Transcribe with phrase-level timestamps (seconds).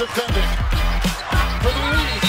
[0.00, 0.48] defending.
[1.60, 2.24] For the lead.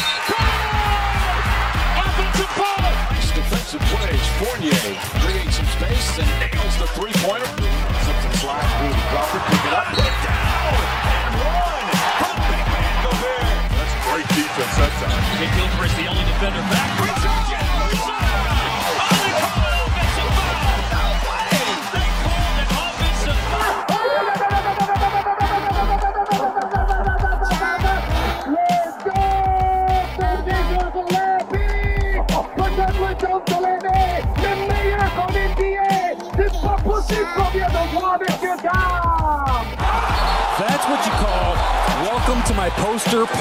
[2.04, 2.92] Offensive ball.
[3.16, 4.26] Nice defensive plays.
[4.44, 4.76] Fournier
[5.24, 7.48] creates some space and nails the three-pointer.
[7.48, 9.44] Something slides through the Crawford.
[9.48, 9.88] Pick it up.
[9.88, 10.84] Put it down.
[11.16, 11.84] And run.
[12.20, 13.64] From big man Gobert.
[13.72, 15.24] That's great defense that time.
[15.40, 16.81] Jay Gilchrist, the only defender back.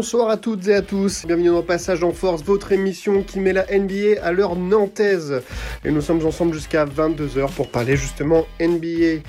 [0.00, 3.52] Bonsoir à toutes et à tous, bienvenue dans Passage en Force, votre émission qui met
[3.52, 5.42] la NBA à l'heure nantaise.
[5.84, 9.20] Et nous sommes ensemble jusqu'à 22h pour parler justement NBA.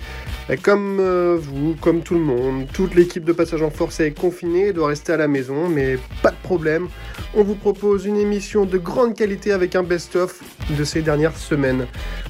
[0.64, 4.72] Comme euh, vous, comme tout le monde, toute l'équipe de Passage en Force est confinée
[4.72, 6.88] doit rester à la maison, mais pas de problème.
[7.36, 11.86] On vous propose une émission de grande qualité avec un best-of de ces dernières semaines.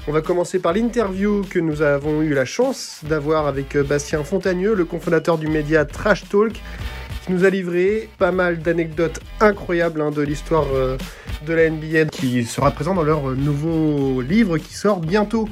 [0.07, 4.23] On va commencer par l'interview que nous avons eu la chance d'avoir avec euh, Bastien
[4.23, 6.53] Fontagneux, le cofondateur du média Trash Talk
[7.25, 10.97] qui nous a livré pas mal d'anecdotes incroyables hein, de l'histoire euh,
[11.45, 15.47] de la NBA qui sera présent dans leur euh, nouveau livre qui sort bientôt.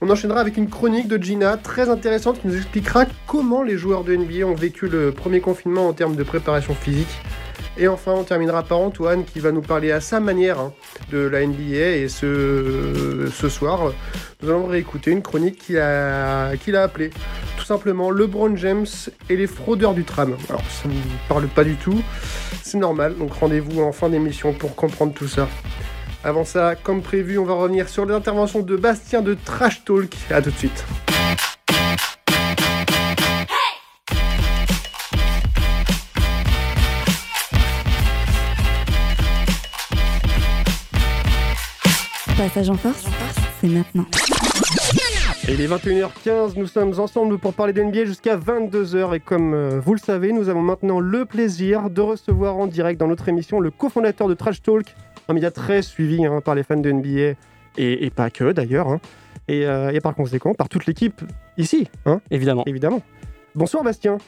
[0.00, 4.04] On enchaînera avec une chronique de Gina très intéressante qui nous expliquera comment les joueurs
[4.04, 7.20] de NBA ont vécu le premier confinement en termes de préparation physique.
[7.78, 10.72] Et enfin, on terminera par Antoine qui va nous parler à sa manière hein,
[11.10, 11.96] de la NBA.
[11.96, 13.92] Et ce, ce soir,
[14.42, 17.10] nous allons réécouter une chronique qu'il a, a appelée
[17.56, 18.86] tout simplement LeBron James
[19.30, 20.36] et les fraudeurs du tram.
[20.48, 20.94] Alors, ça ne
[21.28, 22.02] parle pas du tout,
[22.62, 23.16] c'est normal.
[23.16, 25.48] Donc, rendez-vous en fin d'émission pour comprendre tout ça.
[26.24, 30.14] Avant ça, comme prévu, on va revenir sur les interventions de Bastien de Trash Talk.
[30.30, 30.84] À tout de suite.
[42.42, 43.04] Passage en Force,
[43.60, 44.04] c'est maintenant.
[45.46, 49.14] Et il est 21h15, nous sommes ensemble pour parler d'NBA jusqu'à 22h.
[49.14, 52.98] Et comme euh, vous le savez, nous avons maintenant le plaisir de recevoir en direct
[52.98, 54.86] dans notre émission le cofondateur de Trash Talk,
[55.28, 57.08] un média très suivi hein, par les fans de NBA
[57.78, 58.88] et, et pas que d'ailleurs.
[58.88, 59.00] hein.
[59.46, 61.22] Et, euh, et par conséquent, par toute l'équipe
[61.58, 62.64] ici, hein, Évidemment.
[62.66, 63.02] évidemment.
[63.54, 64.18] Bonsoir Bastien,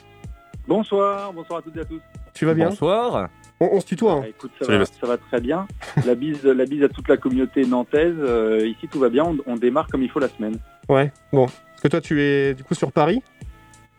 [0.69, 2.00] Bonsoir, bonsoir à toutes et à tous.
[2.32, 2.69] tu vas bien?
[2.69, 3.28] Bonsoir.
[3.60, 4.12] On, on se tutoie.
[4.12, 4.20] hein.
[4.22, 5.00] Bah, écoute, ça va, Bastien.
[5.00, 5.66] ça va très bien.
[6.06, 8.15] La bise, la bise à toute la communauté nantaise.
[8.19, 9.25] Euh, ici, tout va bien.
[9.25, 10.59] On, on démarre comme il faut la semaine.
[10.88, 11.47] Ouais, bon.
[11.47, 13.22] Parce que toi, tu es du coup sur Paris?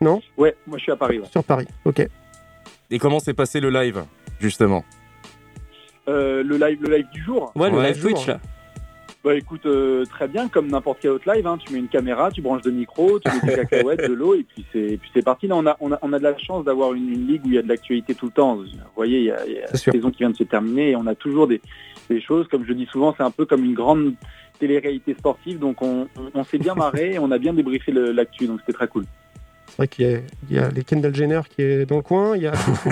[0.00, 1.18] Ouais, moi je suis à Paris.
[1.20, 1.26] ouais.
[1.30, 2.06] Sur Paris, ok.
[2.90, 4.04] Et comment s'est passé le live,
[4.40, 4.84] justement?
[6.08, 7.50] Euh, le live, le live du jour.
[7.56, 8.38] Ouais, le Ouais, live Twitch, là.
[9.26, 11.44] Bah écoute, euh, très bien, comme n'importe quel autre live.
[11.48, 11.58] hein.
[11.58, 14.44] Tu mets une caméra, tu branches deux micros, tu mets des cacahuètes, de l'eau, et
[14.44, 15.48] puis c'est, puis c'est parti.
[15.48, 17.48] Là, on a, on a, on a de la chance d'avoir une, une ligue où
[17.48, 18.54] il y a de l'actualité tout le temps.
[18.54, 19.92] Vous voyez, il y a, il y a C'est la sûr.
[19.94, 21.60] saison qui vient de se terminer, et on a toujours des,
[22.08, 22.46] des choses.
[22.46, 24.14] Comme je dis souvent, c'est un peu comme une grande
[24.60, 25.58] télé-réalité sportive.
[25.58, 28.46] Donc on, on, on s'est bien marré, et on a bien débriefé l'actu.
[28.46, 29.06] Donc c'était très cool.
[29.76, 32.02] C'est vrai qu'il y a, il y a les Kendall Jenner qui est dans le
[32.02, 32.52] coin, il y a,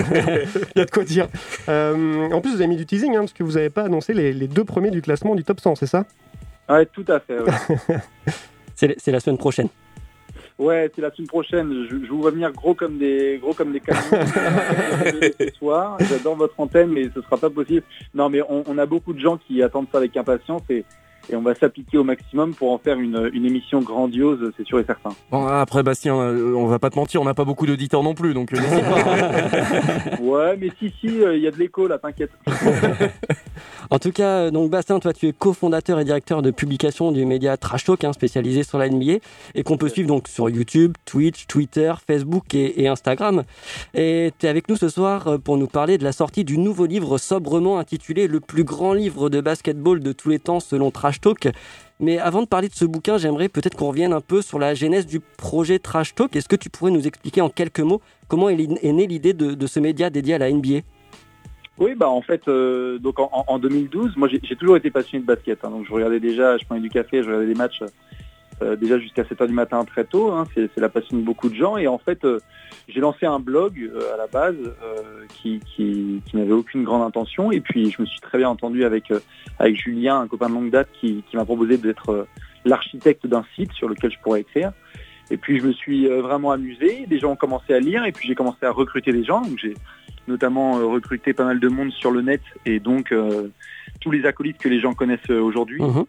[0.75, 1.27] il y a de quoi dire.
[1.67, 4.13] Euh, en plus, vous avez mis du teasing, hein, parce que vous n'avez pas annoncé
[4.13, 6.05] les, les deux premiers du classement du top 100, c'est ça?
[6.69, 7.39] Ouais, tout à fait.
[7.39, 7.97] ouais.
[8.75, 9.69] C'est la semaine prochaine.
[10.59, 11.85] Ouais, c'est la semaine prochaine.
[11.89, 15.97] Je, je vous vois venir gros comme des gros comme des canons ce soir.
[16.01, 17.83] J'adore votre antenne, mais ce sera pas possible.
[18.13, 20.83] Non, mais on, on a beaucoup de gens qui attendent ça avec impatience et,
[21.29, 24.79] et on va s'appliquer au maximum pour en faire une, une émission grandiose, c'est sûr
[24.79, 25.11] et certain.
[25.31, 28.13] Bon, après, Bastien, euh, on va pas te mentir, on n'a pas beaucoup d'auditeurs non
[28.13, 30.17] plus, donc euh, n'hésite pas.
[30.21, 32.31] Ouais, mais si si, euh, il y a de l'écho là, t'inquiète.
[33.89, 37.25] En tout cas, euh, donc Bastien, toi, tu es cofondateur et directeur de publication du
[37.25, 39.19] média Trash Talk, hein, spécialisé sur la NBA,
[39.53, 43.43] et qu'on peut suivre donc sur YouTube, Twitch, Twitter, Facebook et, et Instagram.
[43.93, 46.57] Et tu es avec nous ce soir euh, pour nous parler de la sortie du
[46.57, 50.91] nouveau livre sobrement intitulé Le plus grand livre de basketball de tous les temps selon
[50.91, 51.47] Trash Talk.
[51.99, 54.73] Mais avant de parler de ce bouquin, j'aimerais peut-être qu'on revienne un peu sur la
[54.73, 56.35] genèse du projet Trash Talk.
[56.35, 59.79] Est-ce que tu pourrais nous expliquer en quelques mots comment est née l'idée de, ce
[59.79, 60.79] média dédié à la NBA
[61.77, 65.21] Oui, bah en fait, euh, donc en, en 2012, moi j'ai j'ai toujours été passionné
[65.21, 65.63] de basket.
[65.63, 65.69] hein.
[65.69, 67.81] donc je regardais déjà, je prenais du café, je regardais des matchs
[68.61, 70.31] euh, déjà jusqu'à 7h du matin très tôt.
[70.31, 70.45] hein.
[70.55, 71.77] c'est la passion de beaucoup de gens.
[71.77, 72.39] Et en fait, euh,
[72.87, 74.55] j'ai lancé un blog euh, à la base
[75.33, 77.51] qui, n'avait aucune grande intention.
[77.51, 79.11] Et puis je me suis très bien entendu avec,
[79.59, 82.27] avec Julien, un copain de longue date, qui, m'a proposé d'être
[82.63, 84.71] l'architecte d'un site sur lequel je pourrais écrire.
[85.31, 87.05] Et puis je me suis vraiment amusé.
[87.07, 89.41] Des gens ont commencé à lire et puis j'ai commencé à recruter des gens.
[89.41, 89.73] Donc j'ai
[90.27, 93.13] notamment recruté pas mal de monde sur le net et donc
[94.01, 95.81] tous les acolytes que les gens connaissent aujourd'hui.
[95.81, 96.05] Mhm.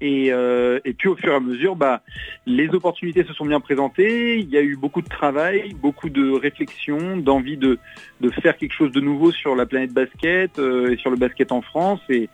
[0.00, 2.02] Et, euh, et puis au fur et à mesure, bah,
[2.46, 4.38] les opportunités se sont bien présentées.
[4.38, 7.78] Il y a eu beaucoup de travail, beaucoup de réflexion, d'envie de,
[8.42, 11.62] faire quelque chose de nouveau sur la planète basket euh, et sur le basket en
[11.62, 12.00] France.
[12.08, 12.28] Et,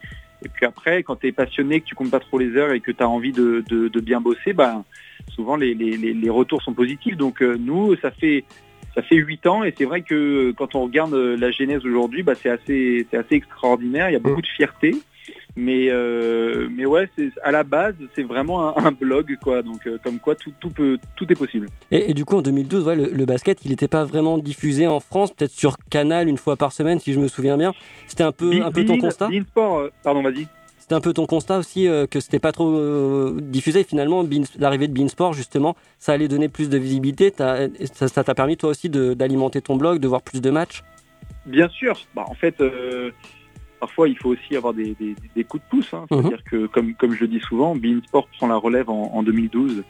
[0.55, 2.93] puis après, quand tu es passionné, que tu comptes pas trop les heures et que
[2.93, 4.85] tu as envie de, bien bosser, bah,
[5.35, 7.17] souvent les, retours sont positifs.
[7.17, 8.45] Donc euh, nous, ça fait
[8.95, 12.35] ça fait huit ans et c'est vrai que quand on regarde la genèse aujourd'hui, bah,
[12.35, 14.11] c'est assez extraordinaire.
[14.11, 14.95] Il y a beaucoup de fierté.
[15.57, 19.63] Mais euh, mais ouais, c'est à la base, c'est vraiment un, un blog quoi.
[19.63, 21.69] Donc euh, comme quoi tout, tout peut tout est possible.
[21.91, 24.87] Et, et du coup, en 2012, ouais, le, le basket, il n'était pas vraiment diffusé
[24.87, 27.73] en France, peut-être sur Canal une fois par semaine, si je me souviens bien.
[28.07, 30.47] C'était un peu, un peu ton constat Sport, euh, pardon, vas-y.
[30.79, 33.85] C'était un peu ton constat aussi que c'était pas trop diffusé.
[33.85, 34.25] Finalement,
[34.59, 37.31] l'arrivée de Beansport, justement, ça allait donner plus de visibilité.
[37.37, 40.83] Ça t'a permis toi aussi d'alimenter ton blog, de voir plus de matchs?
[41.45, 41.95] Bien sûr.
[42.15, 42.63] Bah, en fait,
[43.79, 45.95] parfois, il faut aussi avoir des, des- des coups de pouce.
[45.95, 46.07] hein.
[46.21, 49.23] C'est-à-dire que, comme, comme je le dis souvent, Bein Sport prend la relève en, en
[49.23, 49.83] 2012,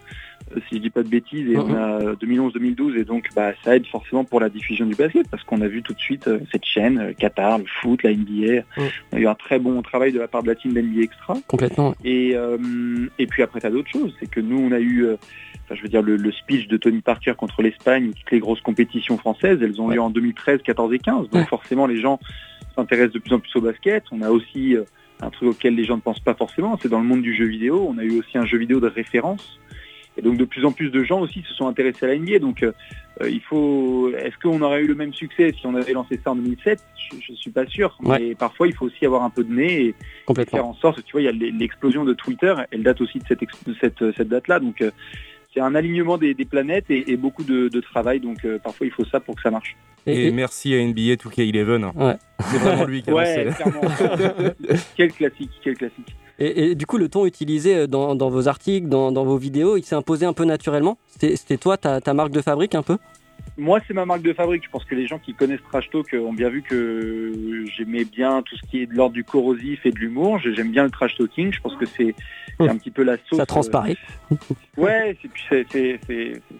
[0.56, 3.76] euh, si je dis pas de bêtises, et on a 2011-2012, et donc bah, ça
[3.76, 6.38] aide forcément pour la diffusion du basket, parce qu'on a vu tout de suite euh,
[6.52, 8.62] cette chaîne, euh, Qatar, le foot, la NBA.
[9.12, 11.34] On a eu un très bon travail de la part de la team d'NBA Extra.
[11.48, 11.94] Complètement.
[12.04, 12.56] Et, euh,
[13.18, 14.14] et puis après, tu as d'autres choses.
[14.20, 15.16] C'est que nous, on a eu, euh,
[15.64, 18.60] enfin, je veux dire, le, le speech de Tony Parker contre l'Espagne, toutes les grosses
[18.62, 21.28] compétitions françaises, elles ont lieu en 2013, 14 et 15.
[21.30, 22.18] Donc forcément, les gens
[22.82, 24.04] s'intéressent de plus en plus au basket.
[24.12, 24.84] On a aussi euh,
[25.20, 27.44] un truc auquel les gens ne pensent pas forcément, c'est dans le monde du jeu
[27.46, 27.86] vidéo.
[27.90, 29.58] On a eu aussi un jeu vidéo de référence.
[30.16, 32.40] Et donc de plus en plus de gens aussi se sont intéressés à la NBA.
[32.40, 32.72] Donc euh,
[33.22, 34.10] euh, il faut.
[34.16, 36.80] Est-ce qu'on aurait eu le même succès si on avait lancé ça en 2007
[37.22, 37.96] Je ne suis pas sûr.
[38.18, 39.94] Mais parfois il faut aussi avoir un peu de nez et,
[40.42, 41.04] et faire en sorte.
[41.04, 42.52] Tu vois, il y a l'e- l'explosion de Twitter.
[42.72, 44.58] Elle date aussi de cette, de cette, cette date-là.
[44.58, 44.90] Donc euh,
[45.52, 48.20] c'est un alignement des, des planètes et, et beaucoup de, de travail.
[48.20, 49.76] Donc euh, parfois il faut ça pour que ça marche.
[50.06, 51.92] Et, merci à NBA 2K11.
[51.94, 52.16] Ouais.
[52.50, 53.48] C'est vraiment lui qui a Ouais,
[54.96, 56.16] quel classique, quel classique.
[56.38, 59.76] Et, et du coup, le ton utilisé dans, dans vos articles, dans, dans vos vidéos,
[59.76, 60.96] il s'est imposé un peu naturellement?
[61.08, 62.96] C'était c'était toi, ta, ta marque de fabrique un peu?
[63.58, 64.64] Moi, c'est ma marque de fabrique.
[64.64, 68.04] Je pense que les gens qui connaissent Trash Talk euh, ont bien vu que j'aimais
[68.04, 70.38] bien tout ce qui est de l'ordre du corrosif et de l'humour.
[70.38, 71.52] J'aime bien le trash talking.
[71.52, 72.14] Je pense que c'est
[72.60, 73.36] un petit peu la sauce.
[73.36, 73.96] Ça euh, transparaît.
[74.76, 75.16] Ouais,
[75.50, 75.66] c'est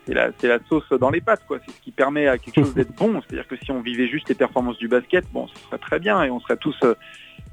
[0.08, 1.60] la, sauce dans les pattes, quoi.
[1.64, 3.22] C'est ce qui permet à quelque chose d'être bon.
[3.22, 6.24] C'est-à-dire que si on vivait juste les performances du basket, bon, ce serait très bien
[6.24, 6.76] et on serait tous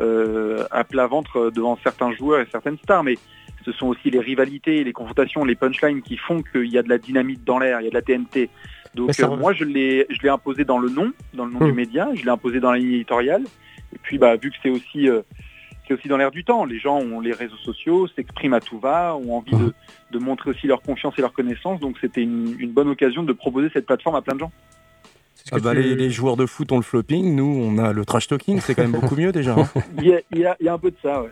[0.01, 3.03] euh, à plat ventre devant certains joueurs et certaines stars.
[3.03, 3.19] Mais
[3.63, 6.89] ce sont aussi les rivalités, les confrontations, les punchlines qui font qu'il y a de
[6.89, 8.49] la dynamite dans l'air, il y a de la TNT.
[8.95, 11.59] Donc ça euh, moi, je l'ai, je l'ai imposé dans le nom, dans le nom
[11.59, 11.67] Hmm.
[11.67, 13.43] du média, je l'ai imposé dans la ligne éditoriale.
[13.93, 15.21] Et puis, bah, vu que c'est aussi euh,
[15.87, 16.65] c'est aussi dans l'air du temps.
[16.65, 19.73] Les gens ont les réseaux sociaux, s'expriment à tout va, ont envie de,
[20.11, 21.79] de montrer aussi leur confiance et leur connaissance.
[21.79, 24.51] Donc c'était une, une bonne occasion de proposer cette plateforme à plein de gens.
[25.51, 28.27] Ah bah, les, les joueurs de foot ont le flopping, nous on a le trash
[28.27, 29.53] talking, c'est quand même beaucoup mieux déjà.
[29.53, 29.67] hein.
[29.99, 31.29] Il y a, il y a- il y a un peu de ça, ouais.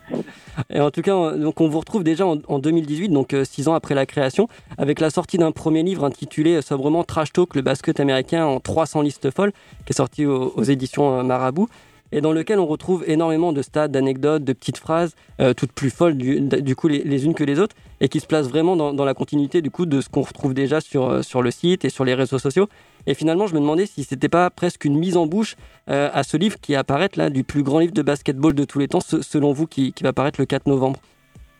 [0.69, 3.44] Et en tout cas, on- donc on vous retrouve déjà en, en 2018, donc euh,
[3.44, 7.33] six ans après la création, avec la sortie d'un premier livre intitulé euh, sobrement Trash
[7.33, 9.51] Talk, le basket américain en 300 listes folles,
[9.86, 11.68] qui est sorti aux, aux éditions euh, Marabout,
[12.12, 15.89] et dans lequel on retrouve énormément de stats, d'anecdotes, de petites phrases, euh, toutes plus
[15.89, 18.75] folles du, du coup les, les unes que les autres, et qui se placent vraiment
[18.75, 21.84] dans, dans la continuité du coup de ce qu'on retrouve déjà sur, sur le site
[21.86, 22.67] et sur les réseaux sociaux.
[23.07, 25.55] Et finalement, je me demandais si c'était pas presque une mise en bouche
[25.89, 28.79] euh, à ce livre qui apparaît là, du plus grand livre de basketball de tous
[28.79, 31.00] les temps, selon vous, qui, va paraître le 4 novembre?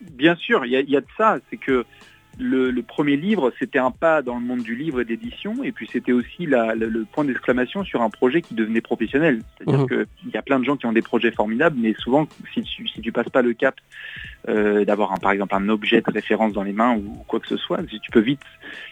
[0.01, 1.38] Bien sûr, il y y a de ça.
[1.50, 1.85] C'est que
[2.39, 5.71] le, le premier livre, c'était un pas dans le monde du livre et d'édition, et
[5.71, 9.41] puis c'était aussi la- la- le point d'exclamation sur un projet qui devenait professionnel.
[9.57, 9.87] C'est-à-dire Mhm.
[9.87, 12.87] qu'il y a plein de gens qui ont des projets formidables, mais souvent, si tu,
[12.87, 13.75] si tu passes pas le cap
[14.49, 17.55] euh, d'avoir par exemple un objet de référence dans les mains ou quoi que ce
[17.55, 18.41] soit, tu peux vite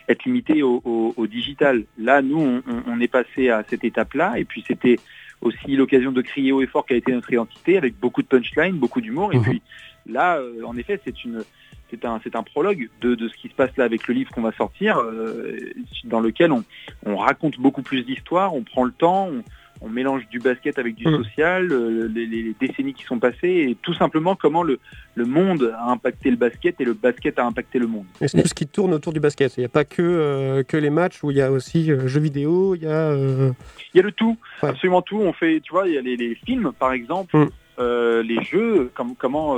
[0.08, 1.84] être limité au, au- au digital.
[1.98, 5.00] Là, nous, on, on- est passé à cette étape-là, et puis c'était
[5.42, 8.78] aussi l'occasion de crier haut et fort quelle était notre identité, avec beaucoup de punchline,
[8.78, 9.44] beaucoup d'humour, et Mhm.
[9.44, 9.62] puis
[10.06, 11.44] là, euh, en effet, c'est une
[11.92, 14.32] c'est un, c'est un prologue de, de ce qui se passe là avec le livre
[14.32, 15.58] qu'on va sortir, euh,
[16.06, 16.64] dans lequel on,
[17.06, 19.44] on raconte beaucoup plus d'histoires, on prend le temps, on,
[19.84, 21.24] on mélange du basket avec du Mm.
[21.24, 24.80] social, euh, les, décennies qui sont passées, et tout simplement comment le,
[25.16, 28.06] le monde a impacté le basket et le basket a impacté le monde.
[28.22, 29.58] Et c'est tout ce qui tourne autour du basket.
[29.58, 32.20] Il n'y a pas que, euh, que les matchs où il y a aussi jeux
[32.20, 33.16] vidéo, il y a.
[33.16, 34.70] Il y a le tout, Ouais.
[34.70, 35.18] absolument tout.
[35.20, 37.50] On fait, tu vois, il y a les, les films, par exemple, Mm.
[37.80, 39.58] euh, les jeux, comme, comment,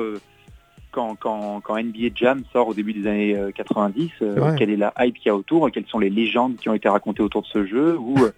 [0.93, 4.55] quand, quand, quand NBA Jam sort au début des années euh, 90, euh, Ouais.
[4.57, 6.87] quelle est la hype qu'il y a autour, quelles sont les légendes qui ont été
[6.87, 8.31] racontées autour de ce jeu, ou euh,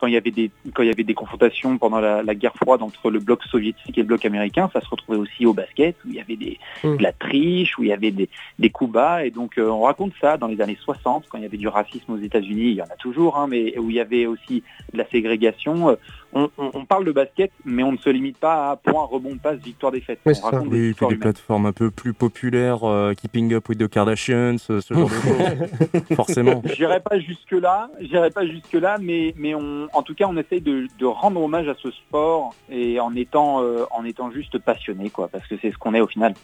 [0.00, 2.54] quand il y avait des quand il y avait des confrontations pendant la, la guerre
[2.56, 5.96] froide entre le bloc soviétique et le bloc américain, ça se retrouvait aussi au basket
[6.04, 6.96] où il y avait des, Mm.
[6.96, 8.28] de la triche, où il y avait des,
[8.58, 9.24] des coups bas.
[9.24, 11.68] Et donc euh, on raconte ça dans les années 60 quand il y avait du
[11.68, 14.62] racisme aux États-Unis, il y en a toujours, hein, mais où il y avait aussi
[14.92, 15.90] de la ségrégation.
[15.90, 15.96] Euh,
[16.32, 19.36] On, on- on parle de basket, mais on ne se limite pas à point, rebond,
[19.36, 20.20] passe, victoire, défaite.
[20.24, 20.50] Oui, on ça.
[20.50, 23.88] raconte des Oui, puis des plateformes un peu plus populaires, euh, Keeping Up with the
[23.88, 26.02] Kardashians, ce, ce genre de choses.
[26.14, 26.62] Forcément.
[26.76, 30.36] J'irai pas jusque là, j'irai pas jusque là, mais mais on, en tout cas, on
[30.36, 34.58] essaye de, de rendre hommage à ce sport et en étant euh, en étant juste
[34.58, 36.34] passionné, quoi, parce que c'est ce qu'on est au final.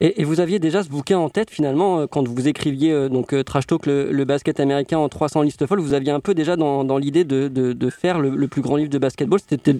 [0.00, 3.08] Et, et vous aviez déjà ce bouquin en tête finalement euh, quand vous écriviez euh,
[3.08, 5.80] donc Trash Talk, le, le basket américain en 300 listes folles.
[5.80, 8.60] Vous aviez un peu déjà dans, dans l'idée de, de, de faire le, le plus
[8.62, 9.40] grand livre de basketball.
[9.46, 9.78] C'était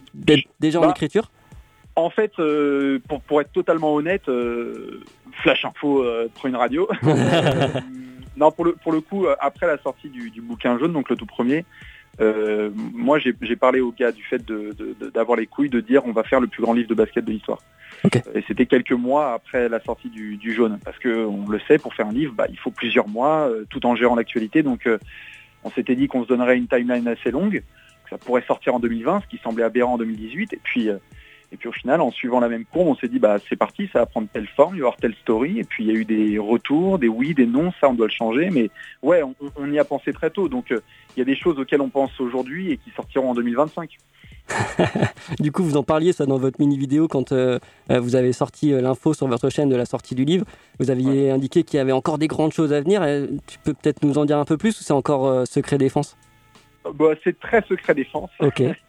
[0.58, 1.30] déjà en Bah, écriture?
[1.96, 4.24] En fait, euh, pour, pour être totalement honnête,
[5.42, 6.88] Flash Info euh, prend une radio.
[8.38, 11.16] Non, pour le, pour le coup, après la sortie du, du bouquin jaune, donc le
[11.16, 11.64] tout premier,
[12.20, 14.42] euh, moi j'ai parlé au gars du fait
[15.14, 17.32] d'avoir les couilles de dire on va faire le plus grand livre de basket de
[17.32, 17.58] l'histoire.
[18.34, 21.78] Et c'était quelques mois après la sortie du, du jaune, parce que on le sait,
[21.78, 24.62] pour faire un livre, bah, il faut plusieurs mois, euh, tout en gérant l'actualité.
[24.62, 24.98] Donc euh,
[25.64, 27.62] on s'était dit qu'on se donnerait une timeline assez longue,
[28.04, 30.88] que ça pourrait sortir en 2020, ce qui semblait aberrant en 2018, et puis
[31.56, 33.88] et puis au final, en suivant la même courbe, on s'est dit bah c'est parti,
[33.90, 35.58] ça va prendre telle forme, il va y avoir telle story.
[35.58, 38.08] Et puis il y a eu des retours, des oui, des non, ça on doit
[38.08, 38.50] le changer.
[38.50, 38.68] Mais
[39.02, 40.50] ouais, on, on y a pensé très tôt.
[40.50, 40.80] Donc euh,
[41.16, 43.96] il y a des choses auxquelles on pense aujourd'hui et qui sortiront en 2025.
[45.40, 47.58] Du coup, vous en parliez ça dans votre mini vidéo quand euh,
[47.90, 50.44] euh, vous avez sorti l'info sur votre chaîne de la sortie du livre.
[50.78, 53.02] Vous aviez indiqué qu'il y avait encore des grandes choses à venir.
[53.46, 56.18] Tu peux peut-être nous en dire un peu plus ou c'est encore euh, secret défense?
[56.94, 58.30] Bah, c'est très secret défense.
[58.40, 58.62] Ok.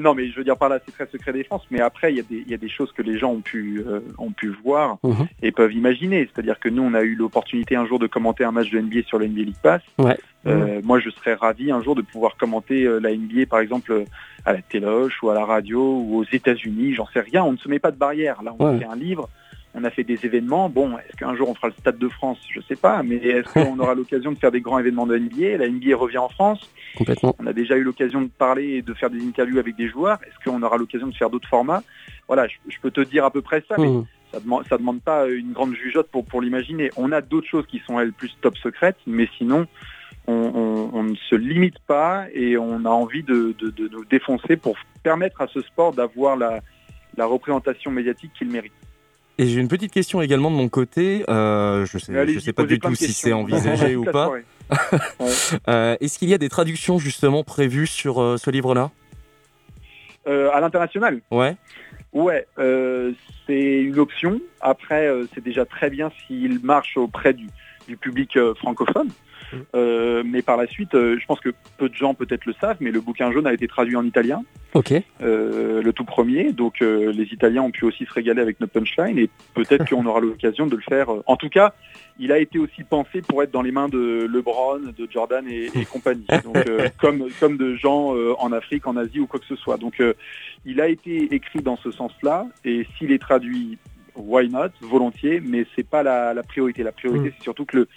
[0.00, 1.62] Non, mais je veux dire par là, c'est très secret défense.
[1.70, 3.40] Mais après, il y, a des- il y a des choses que les gens ont
[3.40, 5.26] pu, euh, ont pu voir Mhm.
[5.42, 6.28] et peuvent imaginer.
[6.32, 9.02] C'est-à-dire que nous, on a eu l'opportunité un jour de commenter un match de NBA
[9.06, 9.82] sur le NBA League Pass.
[9.98, 10.16] Ouais.
[10.46, 14.04] Euh, Moi, je serais ravi un jour de pouvoir commenter euh, la NBA, par exemple,
[14.44, 16.94] à la téloche ou à la radio ou aux États-Unis.
[16.94, 17.42] J'en sais rien.
[17.44, 18.42] On ne se met pas de barrière.
[18.42, 18.78] Là, on Ouais.
[18.78, 19.28] fait un livre.
[19.76, 20.68] On a fait des événements.
[20.68, 22.38] Bon, est-ce qu'un jour on fera le Stade de France?
[22.50, 23.02] Je sais pas.
[23.02, 26.18] Mais est-ce qu'on aura l'occasion de faire des grands événements de NBA La NBA revient
[26.18, 26.70] en France.
[26.96, 27.34] Complètement.
[27.40, 30.18] On a déjà eu l'occasion de parler et de faire des interviews avec des joueurs.
[30.26, 31.82] Est-ce qu'on aura l'occasion de faire d'autres formats?
[32.28, 34.06] Voilà, je, je peux te dire à peu près ça, mais Mhm.
[34.32, 36.90] ça demande, ça demande pas une grande jugeote pour, pour l'imaginer.
[36.96, 39.66] On a d'autres choses qui sont elles plus top secrètes, mais sinon,
[40.28, 44.04] on, on- on ne se limite pas et on a envie de, de- de nous
[44.04, 46.60] défoncer pour permettre à ce sport d'avoir la,
[47.16, 48.72] la représentation médiatique qu'il mérite.
[49.38, 51.24] Et j'ai une petite question également de mon côté.
[51.28, 54.32] Euh, je sais, je sais pas du tout si c'est envisagé ou pas.
[55.68, 58.90] Euh, Est-ce qu'il y a des traductions justement prévues sur euh, ce livre-là?
[60.26, 61.20] Euh, à l'international?
[61.30, 61.54] Ouais.
[62.14, 63.12] Ouais, euh,
[63.46, 64.40] c'est une option.
[64.62, 67.46] Après, c'est déjà très bien s'il marche auprès du,
[67.86, 69.08] du public francophone.
[69.74, 72.76] Euh, mais par la suite, euh, je pense que peu de gens peut-être le savent,
[72.80, 74.42] mais le bouquin jaune a été traduit en italien,
[74.74, 74.92] Ok.
[75.22, 76.52] euh, le tout premier.
[76.52, 80.20] Donc les Italiens ont pu aussi se régaler avec notre punchline et peut-être qu'on aura
[80.20, 81.08] l'occasion de le faire.
[81.26, 81.72] En tout cas,
[82.18, 85.70] il a été aussi pensé pour être dans les mains de LeBron, de Jordan et,
[85.74, 86.26] et compagnie.
[86.44, 86.56] Donc
[87.00, 89.76] comme comme de gens en Afrique, en Asie ou quoi que ce soit.
[89.78, 90.02] Donc
[90.64, 93.78] il a été écrit dans ce sens-là et s'il est traduit,
[94.16, 95.40] why not, volontiers.
[95.44, 96.82] Mais c'est pas la, la priorité.
[96.82, 97.88] La priorité, c'est surtout que le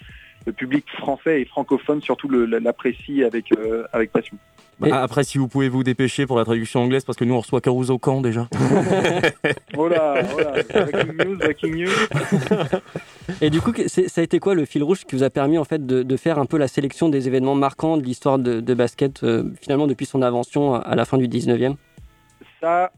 [0.48, 4.36] le public français et francophone surtout l'apprécie avec, euh, avec passion.
[4.80, 7.34] Bah, Et- Après, si vous pouvez vous dépêcher pour la traduction anglaise, parce que nous
[7.34, 8.48] on reçoit Caruso Camp déjà.
[9.74, 11.90] Voilà, voilà, breaking news, breaking news.
[13.42, 15.64] Et du coup, ça a été quoi le fil rouge qui vous a permis en
[15.64, 18.74] fait de, de faire un peu la sélection des événements marquants de l'histoire de, de
[18.74, 21.74] basket euh, finalement depuis son invention à la fin du 19e
[22.60, 22.90] Ça,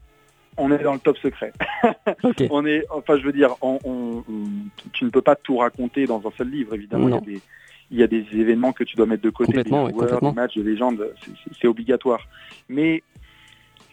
[0.60, 1.52] on est dans le top secret.
[2.50, 4.44] On est, enfin, je veux dire, on, on- on-
[4.92, 7.08] tu ne peux pas tout raconter dans un seul livre, évidemment.
[7.08, 7.40] Il y, a des,
[7.90, 10.54] il y a des événements que tu dois mettre de côté, des joueurs, des matchs,
[10.56, 11.12] des légendes,
[11.60, 12.20] c'est obligatoire.
[12.68, 13.02] Mais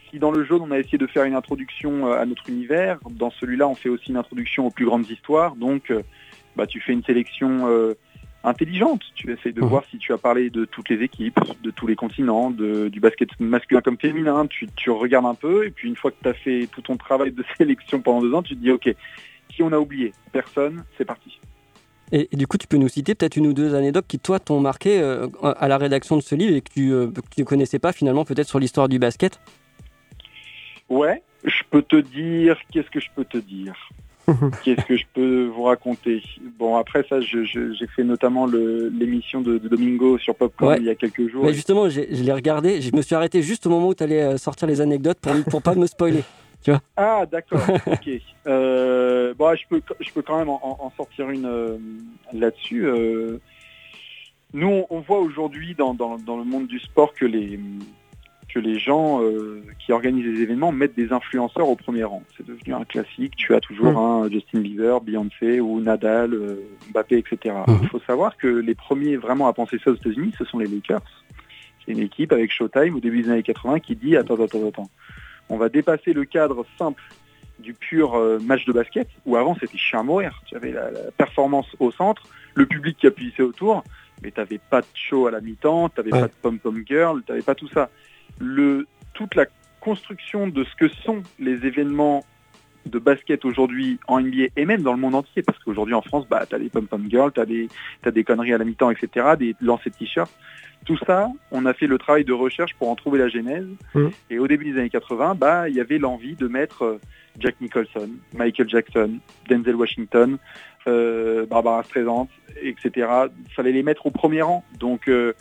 [0.09, 2.99] si dans le jaune, on a essayé de faire une introduction euh, à notre univers,
[3.09, 5.55] dans celui-là, on fait aussi une introduction aux plus grandes histoires.
[5.55, 6.01] Donc, euh,
[6.55, 7.93] bah, tu fais une sélection euh,
[8.47, 9.01] intelligente.
[9.15, 9.67] Tu essaies de Mhm.
[9.67, 12.99] voir si tu as parlé de toutes les équipes, de tous les continents, de- du
[12.99, 14.47] basket masculin comme féminin.
[14.47, 16.97] Tu, tu regardes un peu et puis une fois que tu as fait tout ton
[16.97, 18.93] travail de sélection pendant deux ans, tu te dis OK,
[19.49, 21.39] qui on a oublié Personne, c'est parti.
[22.11, 24.39] Et, et du coup, tu peux nous citer peut-être une ou deux anecdotes qui toi
[24.39, 27.41] t'ont marqué euh, à la rédaction de ce livre et que tu euh, que tu
[27.41, 29.39] ne connaissais pas finalement peut-être sur l'histoire du basket?
[30.89, 33.75] Ouais, je peux te dire, qu'est-ce que je peux te dire?
[34.63, 36.21] Qu'est-ce que je peux vous raconter?
[36.59, 37.45] Bon, après ça, j'ai
[37.95, 40.77] fait notamment l'émission de, de Domingo sur Popcorn Ouais.
[40.79, 41.45] il y a quelques jours.
[41.45, 44.37] Mais justement, je l'ai regardé, je me suis arrêté juste au moment où tu allais
[44.37, 46.23] sortir les anecdotes pour pour pas me spoiler.
[46.97, 48.09] Ah, d'accord, ok.
[48.45, 51.77] Euh, bon, je peux, je peux quand même en, en- en sortir une euh,
[52.33, 52.85] là-dessus.
[52.87, 53.39] euh.
[54.53, 57.57] nous, on, on voit aujourd'hui dans, dans- dans le monde du sport que les,
[58.57, 62.23] que les gens euh, qui organisent les événements mettent des influenceurs au premier rang.
[62.35, 63.35] C'est devenu un classique.
[63.35, 63.97] Tu as toujours Mm.
[63.97, 66.55] un Justin Bieber, Beyoncé ou Nadal, euh,
[66.91, 67.55] Mbappé, etc.
[67.67, 67.73] Mm.
[67.83, 70.65] Il faut savoir que les premiers vraiment à penser ça aux États-Unis, ce sont les
[70.67, 71.01] Lakers.
[71.85, 74.89] C'est une équipe avec Showtime au début des années 80 qui dit attends, attends, attends,
[75.49, 77.03] on va dépasser le cadre simple
[77.59, 80.41] du pur euh, match de basket, où avant c'était chien mourir.
[80.47, 82.23] Tu avais la, la performance au centre,
[82.55, 83.83] le public qui appuissait autour,
[84.23, 86.21] mais tu n'avais pas de show à la mi-temps, tu n'avais Ouais.
[86.21, 87.89] pas de pom-pom girl, tu n'avais pas tout ça.
[88.39, 89.45] Le, toute la
[89.79, 92.23] construction de ce que sont les événements
[92.87, 96.25] de basket aujourd'hui en NBA et même dans le monde entier, parce qu'aujourd'hui en France,
[96.29, 97.67] bah, tu as des pom-pom girls, tu as des,
[98.01, 100.31] t'as des conneries à la mi-temps, etc., des lancers de t-shirts.
[100.85, 103.67] Tout ça, on a fait le travail de recherche pour en trouver la genèse.
[103.93, 104.11] Mhm.
[104.29, 106.99] Et au début des années 80, bah, il y avait l'envie de mettre euh,
[107.39, 110.37] Jack Nicholson, Michael Jackson, Denzel Washington,
[110.87, 112.29] euh, Barbara Streisand,
[112.61, 112.91] etc.
[113.45, 114.63] Il fallait les mettre au premier rang.
[114.79, 115.33] Donc euh,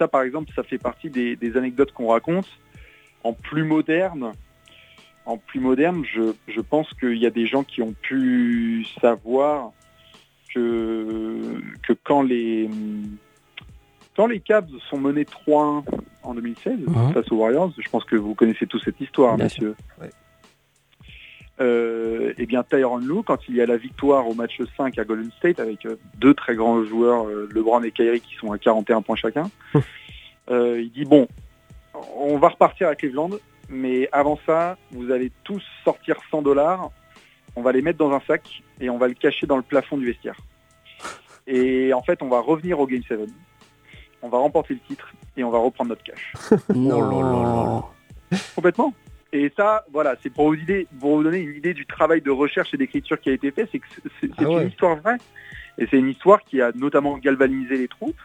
[0.00, 2.48] ça, par exemple, ça fait partie des, des anecdotes qu'on raconte.
[3.22, 4.32] En plus moderne,
[5.26, 9.72] en plus moderne, je, je pense qu'il y a des gens qui ont pu savoir
[10.54, 11.38] que,
[11.86, 12.68] que quand les
[14.16, 15.84] quand les Cavs sont menés 3-1
[16.22, 17.12] en 2016 Mhm.
[17.12, 19.74] face aux Warriors, je pense que vous connaissez tous cette histoire, Bien monsieur.
[20.00, 20.10] Ouais.
[21.60, 25.04] Euh, eh bien, Tyron Lue, quand il y a la victoire au match 5 à
[25.04, 28.58] Golden State avec euh, deux très grands joueurs, euh, LeBron et Kyrie, qui sont à
[28.58, 29.50] 41 points chacun,
[30.50, 31.28] euh, il dit bon,
[32.16, 33.30] on va repartir à Cleveland,
[33.68, 36.90] mais avant ça, vous allez tous sortir 100 dollars,
[37.56, 39.98] on va les mettre dans un sac et on va le cacher dans le plafond
[39.98, 40.36] du vestiaire.
[41.46, 43.18] Et en fait, on va revenir au Game 7.
[44.22, 46.32] On va remporter le titre et on va reprendre notre cash.
[46.74, 47.84] Non.
[48.54, 48.94] Complètement.
[49.32, 52.30] Et ça, voilà, c'est pour vous, idée- pour vous donner une idée du travail de
[52.30, 53.68] recherche et d'écriture qui a été fait.
[53.70, 53.86] C'est que
[54.20, 54.62] c'est Ah ouais.
[54.62, 55.16] une histoire vraie.
[55.78, 58.20] Et c'est une histoire qui a notamment galvanisé les troupes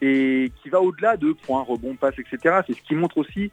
[0.00, 2.60] et qui va au-delà de points, rebonds, passes, etc.
[2.66, 3.52] C'est ce qui montre aussi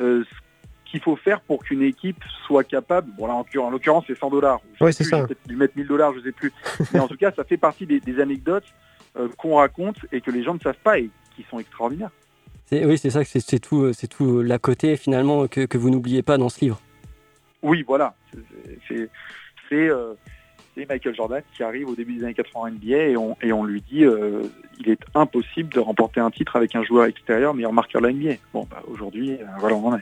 [0.00, 3.10] euh, ce qu'il faut faire pour qu'une équipe soit capable.
[3.18, 4.60] Bon là, en, l'occur- en l'occurrence, c'est 100 dollars.
[4.80, 5.24] Ouais, c'est ça.
[5.26, 6.52] Peut-être dû mettre 1000 dollars, je sais plus.
[6.94, 8.64] Mais en tout cas, ça fait partie des, des anecdotes
[9.18, 12.10] euh, qu'on raconte et que les gens ne savent pas et qui sont extraordinaires.
[12.72, 15.90] Oui, c'est ça, c'est c'est tout, euh, c'est tout l'à côté finalement que, que vous
[15.90, 16.80] n'oubliez pas dans ce livre.
[17.62, 18.14] Oui, voilà.
[18.88, 19.08] C'est-
[19.72, 20.14] euh,
[20.88, 23.82] Michael Jordan qui arrive au début des années 80 NBA et on, et on lui
[23.82, 24.42] dit euh,
[24.78, 28.12] il est impossible de remporter un titre avec un joueur extérieur meilleur marqueur de la
[28.12, 28.34] NBA.
[28.54, 30.00] Bon, bah, aujourd'hui, euh, voilà, on en est.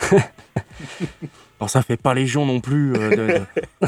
[1.60, 2.92] Alors ça fait pas légion non plus.
[2.94, 3.40] euh, de- de-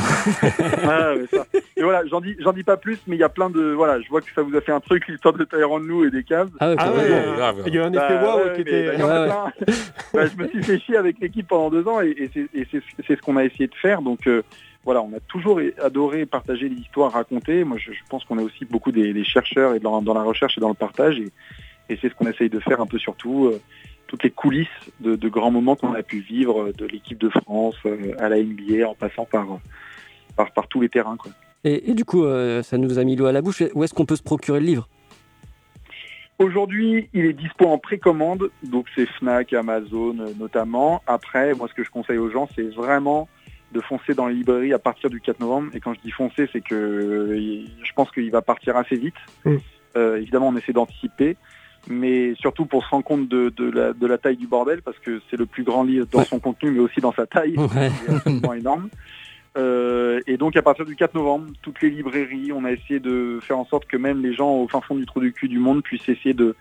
[0.85, 1.47] Ah, mais ça.
[1.77, 3.61] Et voilà, j'en dis, j'en dis pas plus, mais il y a plein de.
[3.73, 6.11] Voilà, je vois que ça vous a fait un truc, l'histoire de Tyron Lue et
[6.11, 6.51] des Cavs.
[6.59, 7.63] Ah ouais, Ah ouais, grave.
[7.67, 8.97] Il y a eu un effet Bah, waouh ouais, qui était.
[8.99, 9.75] bah, a plein.
[10.15, 12.67] Bah, je me suis fait chier avec l'équipe pendant deux ans et, et c'est et
[12.71, 14.03] c'est- c'est ce qu'on a essayé de faire.
[14.03, 14.43] Donc euh,
[14.85, 17.63] voilà, on a toujours adoré partager les histoires racontées.
[17.65, 20.23] Moi, je, je pense qu'on est aussi beaucoup des, des chercheurs et dans, dans la
[20.23, 21.19] recherche et dans le partage.
[21.21, 21.31] Et,
[21.91, 23.47] et c'est ce qu'on essaye de faire un peu surtout.
[23.47, 23.61] euh,
[24.11, 24.67] toutes les coulisses
[24.99, 28.29] de, de grands moments qu'on a pu vivre euh, de l'équipe de France euh, à
[28.29, 29.47] la NBA en passant par,
[30.37, 31.17] par, par tous les terrains.
[31.17, 31.31] Quoi.
[31.63, 33.63] Et, et du coup, euh, ça nous a mis l'eau à la bouche.
[33.73, 34.89] Où est-ce qu'on peut se procurer le livre?
[36.41, 41.03] Aujourd'hui, il est dispo en précommande, donc c'est Fnac, Amazon notamment.
[41.07, 43.29] Après, moi, ce que je conseille aux gens, c'est vraiment
[43.73, 45.71] de foncer dans les librairies à partir du 4 novembre.
[45.75, 49.15] Et quand je dis foncer, c'est que je pense qu'il va partir assez vite.
[49.45, 49.57] Mm.
[49.97, 51.37] Euh, évidemment, on essaie d'anticiper,
[51.89, 54.99] mais surtout pour se rendre compte de, de la, de la taille du bordel, parce
[54.99, 56.25] que c'est le plus grand livre dans Ouais.
[56.25, 57.57] son contenu, mais aussi dans sa taille.
[57.57, 57.91] Ouais.
[58.07, 58.89] C'est absolument énorme.
[59.59, 63.41] Euh, et donc à partir du 4 novembre, toutes les librairies, on a essayé de
[63.43, 65.59] faire en sorte que même les gens au fin fond du trou du cul du
[65.59, 66.55] monde puissent essayer de,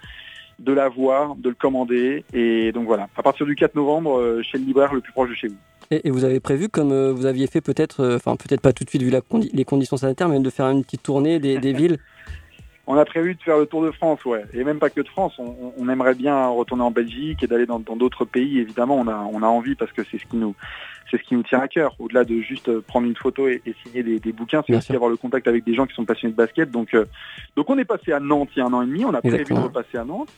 [0.58, 2.24] de l'avoir, de le commander.
[2.34, 5.30] Et donc voilà, à partir du 4 novembre, euh, chez le libraire le plus proche
[5.30, 5.56] de chez vous.
[5.92, 8.74] Et, et vous avez prévu, comme euh, vous aviez fait peut-être, euh, enfin peut-être pas
[8.74, 11.40] tout de suite vu la condi- les conditions sanitaires, mais de faire une petite tournée
[11.40, 11.98] des, des villes
[12.92, 14.44] On a prévu de faire le tour de France, ouais.
[14.52, 15.34] Et même pas que de France.
[15.38, 18.58] On, aimerait bien retourner en Belgique et d'aller dans d'autres pays.
[18.58, 20.56] Évidemment, on a, on a envie parce que c'est ce qui nous,
[21.12, 21.94] c'est ce qui nous tient à cœur.
[22.00, 24.96] Au-delà de juste prendre une photo et, et signer des, des bouquins, c'est aussi sûr.
[24.96, 26.72] avoir le contact avec des gens qui sont passionnés de basket.
[26.72, 27.06] Donc, euh,
[27.56, 29.06] donc on est passé à Nantes il y a un an et demi.
[29.06, 30.34] On a prévu de repasser à Nantes.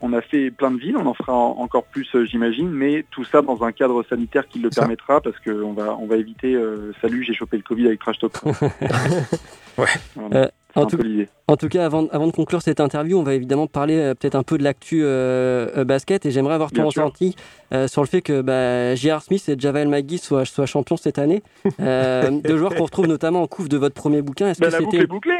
[0.00, 0.96] On a fait plein de villes.
[0.96, 2.70] On en fera en- encore plus, euh, j'imagine.
[2.70, 4.82] Mais tout ça dans un cadre sanitaire qui le Ça.
[4.82, 6.54] permettra parce qu'on va, on va éviter.
[6.54, 8.34] euh, salut, j'ai chopé le Covid avec Trash Talk.
[8.44, 9.86] Ouais.
[10.14, 10.36] Voilà.
[10.36, 10.98] Euh, en tout-.
[11.46, 14.42] En cas, avant, avant de conclure cette interview, on va évidemment parler euh, peut-être un
[14.42, 17.36] peu de l'actu euh, euh, basket et j'aimerais avoir ton ressenti
[17.72, 19.22] euh, sur le fait que bah, J.R.
[19.22, 21.42] Smith et Javel McGee soient, soient champions cette année.
[21.78, 24.48] Deux joueurs qu'on retrouve notamment en couve de votre premier bouquin.
[24.48, 24.76] Est-ce Ben, que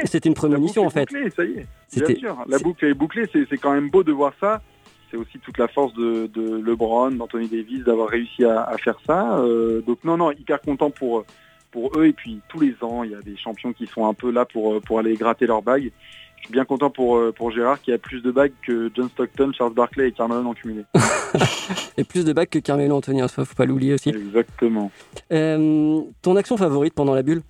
[0.06, 1.06] c'était une La prémonition en fait?
[1.06, 1.66] bouclée, ça y est.
[2.06, 4.62] Bien sûr, la boucle est bouclée, c'est quand même beau de voir ça.
[5.10, 8.98] C'est aussi toute la force de, de LeBron, d'Anthony Davis d'avoir réussi à, à faire
[9.06, 9.42] ça.
[9.86, 11.24] Donc non, non, hyper content pour,
[11.70, 12.06] pour eux.
[12.06, 14.44] Et puis tous les ans, il y a des champions qui sont un peu là
[14.44, 15.90] pour, pour aller gratter leur bague.
[16.36, 19.08] Je suis bien content pour, euh, pour Gérard qui a plus de bagues que John
[19.08, 20.84] Stockton, Charles Barkley et Carmelo en cumulé.
[21.96, 24.10] Et plus de bacs que Carmelo Anthony, hein, ça faut pas l'oublier aussi.
[24.10, 24.92] Exactement.
[25.32, 27.42] Euh, ton action favorite pendant la bulle?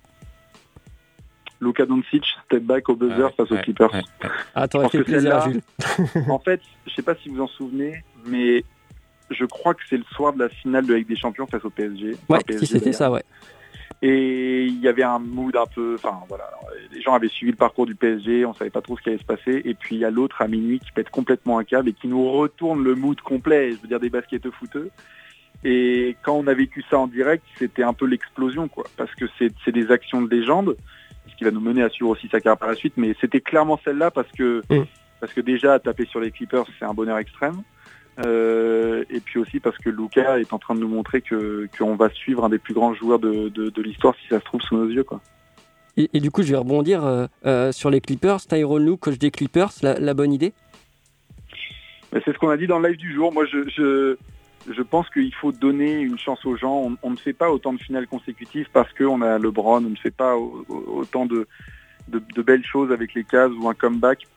[1.61, 3.91] Luka Doncic, step back au buzzer Ouais, face aux ouais, Clippers.
[3.93, 4.29] ouais, ouais.
[4.55, 5.61] Ah, t'aurais fait plaisir, Jules.
[6.29, 8.63] En fait, je sais pas si vous en souvenez, mais
[9.29, 11.63] je crois que c'est le soir de la finale de la Ligue des Champions face
[11.65, 12.13] au PSG.
[12.13, 13.23] Enfin, Ouais, PSG si c'était ça, ouais.
[14.01, 16.49] Et il y avait un mood un peu, enfin voilà,
[16.93, 19.17] les gens avaient suivi le parcours du PSG, on savait pas trop ce qui allait
[19.17, 21.89] se passer, et puis il y a l'autre à minuit qui pète complètement un câble
[21.89, 24.89] et qui nous retourne le mood complet, je veux dire des basketteux footeux.
[25.65, 29.25] Et quand on a vécu ça en direct, c'était un peu l'explosion, quoi, parce que
[29.37, 30.77] c'est c'est des actions de légende,
[31.27, 33.41] ce qui va nous mener à suivre aussi sa carrière par la suite, mais c'était
[33.41, 34.83] clairement celle-là parce que Mm.
[35.19, 37.63] parce que déjà taper sur les Clippers, c'est un bonheur extrême.
[38.25, 41.95] Euh, et puis aussi parce que Luca est en train de nous montrer que qu'on
[41.95, 44.61] va suivre un des plus grands joueurs de, de, de l'histoire si ça se trouve
[44.61, 45.03] sous nos yeux.
[45.05, 45.21] Quoi.
[45.95, 48.39] Et, et du coup, je vais rebondir euh, euh, sur les Clippers.
[48.41, 50.53] Tyrone Lue, coach des Clippers, la, la bonne idée?
[52.11, 53.31] Mais C'est ce qu'on a dit dans le live du jour.
[53.31, 54.17] Moi, je, je,
[54.71, 56.75] je pense qu'il faut donner une chance aux gens.
[56.87, 59.77] On, on ne fait pas autant de finales consécutives parce qu'on a LeBron.
[59.77, 61.47] On ne fait pas au- au- autant de,
[62.07, 64.27] de, de belles choses avec les Cavs ou un comeback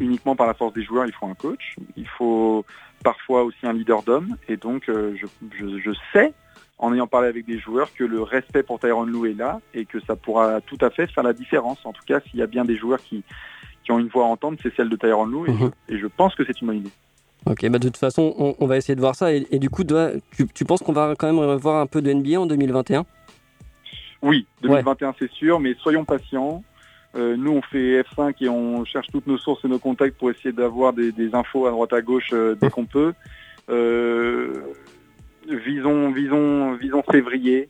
[0.00, 1.06] uniquement par la force des joueurs.
[1.06, 1.76] Il faut un coach.
[1.96, 2.64] Il faut
[3.02, 4.36] parfois aussi un leader d'homme.
[4.48, 5.26] Et donc, euh, je,
[5.58, 6.32] je, je sais,
[6.78, 9.84] en ayant parlé avec des joueurs, que le respect pour Tyronn Lue est là et
[9.84, 11.78] que ça pourra tout à fait faire la différence.
[11.84, 13.22] En tout cas, s'il y a bien des joueurs qui,
[13.84, 15.50] qui ont une voix à entendre, c'est celle de Tyronn Lue.
[15.50, 15.70] Et, Mhm.
[15.88, 16.90] je, et je pense que c'est une bonne idée.
[17.44, 19.32] Ok, bah de toute façon, on, on va essayer de voir ça.
[19.34, 22.00] Et, et du coup, toi, tu, tu penses qu'on va quand même revoir un peu
[22.00, 23.04] de NBA en 2021
[24.22, 26.62] Oui, 2021 c'est sûr, mais soyons patients.
[27.14, 30.30] Euh, nous, on fait F5 et on cherche toutes nos sources et nos contacts pour
[30.30, 33.12] essayer d'avoir des, infos à droite à gauche euh, dès qu'on peut.
[33.68, 34.62] Euh,
[35.46, 37.68] visons, visons, visons février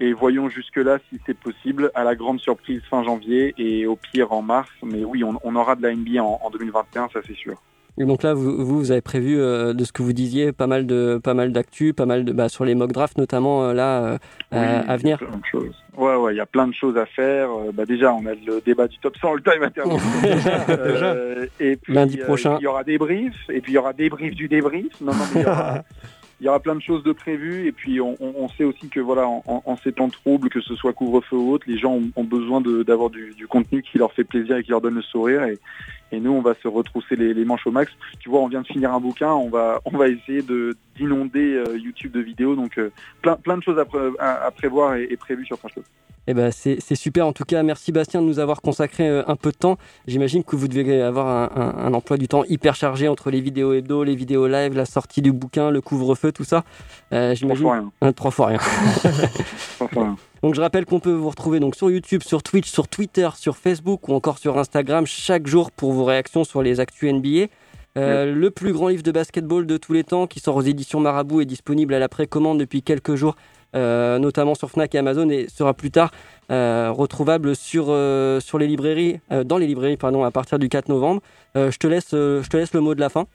[0.00, 4.32] et voyons jusque-là si c'est possible, à la grande surprise fin janvier et au pire
[4.32, 4.70] en mars.
[4.82, 7.60] Mais oui, on, aura de la NBA en 2021, ça c'est sûr.
[8.00, 10.86] Et donc là, vous, vous, avez prévu, euh, de ce que vous disiez, pas mal
[10.86, 14.02] de pas mal d'actu, pas mal de bah, sur les mock drafts notamment euh, là
[14.04, 14.18] euh,
[14.52, 15.18] Oui, à a venir.
[15.18, 15.74] plein de choses.
[15.96, 17.48] Ouais, ouais, il y a plein de choses à faire.
[17.50, 20.00] Euh, bah déjà, on a le débat du top 100 all-time internet.
[20.68, 22.56] Euh, et puis, Lundi prochain.
[22.60, 25.00] il y aura des briefs, et puis il y aura des briefs du débrief.
[25.00, 25.82] Non, non, mais il y aura,
[26.40, 27.66] il y aura plein de choses de prévues.
[27.66, 30.74] Et puis, on, on- sait aussi que voilà, en, en- ces temps troubles, que ce
[30.76, 34.12] soit couvre-feu ou autre, les gens ont, ont besoin d'avoir du, du contenu qui leur
[34.12, 35.42] fait plaisir et qui leur donne le sourire.
[35.44, 35.58] Et,
[36.12, 37.90] et nous, on va se retrousser les, les manches au max.
[38.20, 41.54] Tu vois, on vient de finir un bouquin, on va, on va essayer de d'inonder
[41.54, 42.56] euh, YouTube de vidéos.
[42.56, 42.90] Donc, euh,
[43.22, 45.74] plein, plein de choses à, pré- à- à prévoir et, et prévues sur Talk.
[46.30, 47.62] Eh ben c'est super en tout cas.
[47.62, 49.78] Merci Bastien de nous avoir consacré euh, un peu de temps.
[50.06, 53.40] J'imagine que vous devez avoir un, un- un emploi du temps hyper chargé entre les
[53.40, 56.64] vidéos hebdo, les vidéos live, la sortie du bouquin, le couvre-feu, tout ça.
[57.14, 57.92] Euh, Trois fois rien.
[58.02, 58.58] Hein, trois fois rien.
[59.76, 60.16] Trois fois rien.
[60.42, 63.56] Donc je rappelle qu'on peut vous retrouver donc sur YouTube, sur Twitch, sur Twitter, sur
[63.56, 67.46] Facebook ou encore sur Instagram chaque jour pour vos réactions sur les actus NBA.
[67.96, 71.00] Euh, Le plus grand livre de basketball de tous les temps qui sort aux éditions
[71.00, 73.34] Marabout est disponible à la précommande depuis quelques jours,
[73.74, 76.12] euh, notamment sur Fnac et Amazon et sera plus tard
[76.50, 77.86] euh, retrouvable sur,
[78.40, 81.20] sur les librairies, dans les librairies pardon, à partir du 4 novembre.
[81.56, 83.26] Je, te laisse, je te laisse le mot de la fin.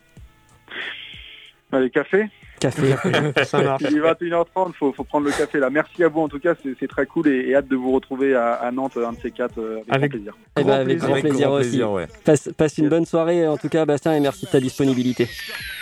[1.74, 2.28] Allez, café
[2.60, 2.96] Café.
[3.44, 3.84] Ça marche.
[3.90, 5.70] Il est 21h30, faut, faut prendre le café là.
[5.70, 8.36] Merci à vous en tout cas, c'est très cool et, et hâte de vous retrouver
[8.36, 10.34] à, à Nantes, un de ces quatre, euh, avec, Avec- grand plaisir.
[10.56, 11.70] Avec grand Avec plaisir grand aussi.
[11.70, 12.08] plaisir, ouais.
[12.24, 15.28] Passe, passe une bonne soirée en tout cas Bastien et merci de ta disponibilité.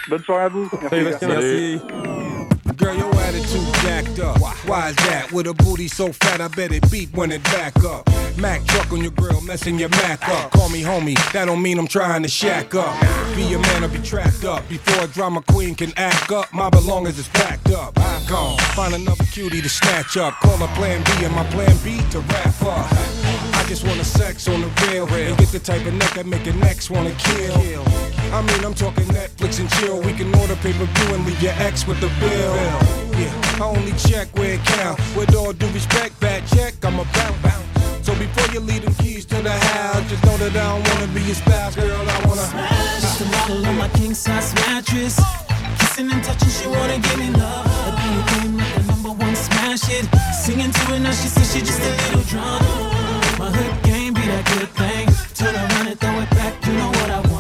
[0.10, 0.68] Bonne soirée à vous.
[0.82, 1.04] Merci.
[1.04, 1.28] Bastien.
[1.28, 2.41] Merci.
[2.78, 4.40] Girl, your attitude jacked up.
[4.66, 5.32] Why is that?
[5.32, 8.10] With a booty so fat, I bet it beat when it back up.
[8.38, 10.52] Mac truck on your grill, messing your Mac up.
[10.52, 13.00] Call me homie, that don't mean I'm trying to shack up.
[13.36, 14.68] Be a man or be trapped up.
[14.70, 17.98] Before a drama queen can act up, my belongings is packed up.
[17.98, 20.34] I gone, find another cutie to snatch up.
[20.36, 22.88] Call her plan B and my plan B to wrap up.
[23.54, 26.46] I just wanna sex on the real and get the type of neck that make
[26.46, 27.84] your next wanna kill.
[28.32, 30.00] I mean, I'm talking Netflix and chill.
[30.02, 32.56] We can order pay per view and leave your ex with the bill.
[33.20, 35.00] Yeah, I only check where it count.
[35.18, 38.06] With all due respect, bad check, I'm a bounce bounce.
[38.06, 41.14] So before you leave them keys to the house, just know that I don't wanna
[41.14, 41.92] be your spouse, girl.
[41.92, 42.48] I wanna.
[43.02, 45.20] Just a model on my king size mattress.
[45.80, 47.68] Kissing and touching, she wanna give me love.
[48.16, 50.08] You came like the number one smash it.
[50.34, 52.64] Singing to her now, she says she just a little drunk.
[53.38, 55.06] My hood game be that good thing.
[55.36, 57.31] Turn around and throw it back, you know what I want.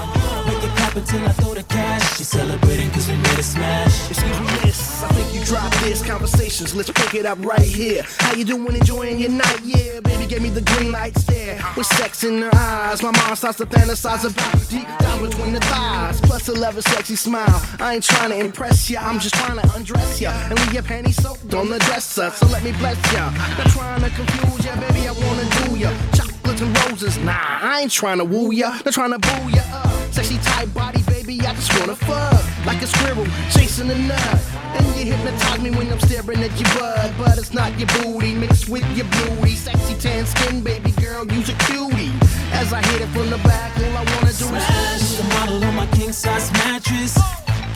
[0.93, 2.17] Until I throw the cash.
[2.17, 4.09] She celebrating cause we made a smash.
[4.09, 5.03] Excuse me, miss.
[5.03, 6.75] I think you dropped this conversations.
[6.75, 8.03] Let's pick it up right here.
[8.19, 8.75] How you doing?
[8.75, 9.61] Enjoying your night?
[9.63, 11.59] Yeah, baby gave me the green light stare.
[11.77, 15.61] With sex in her eyes, my mind starts to fantasize about deep down between the
[15.61, 16.19] thighs.
[16.21, 17.61] Plus a love, a sexy smile.
[17.79, 20.83] I ain't trying to impress ya, I'm just trying to undress ya and leave your
[20.83, 22.29] panties soaked on the dresser.
[22.31, 23.31] So let me bless ya.
[23.31, 25.07] Not trying to confuse ya, baby.
[25.07, 25.89] I wanna do ya.
[26.11, 26.30] Chocolates
[26.61, 27.33] and roses, nah.
[27.35, 28.71] I ain't trying to woo ya.
[28.85, 29.63] Not trying to boo ya.
[29.73, 31.39] Uh, sexy tight body, baby.
[31.41, 34.39] I just wanna fuck like a squirrel chasing a nut.
[34.75, 38.35] And you hypnotize me when I'm staring at your butt, but it's not your booty
[38.35, 39.55] mixed with your beauty.
[39.55, 42.11] Sexy tan skin, baby girl, you's a cutie.
[42.53, 45.63] As I hit it from the back, all I wanna do is Smash the model
[45.63, 47.17] on my king size mattress.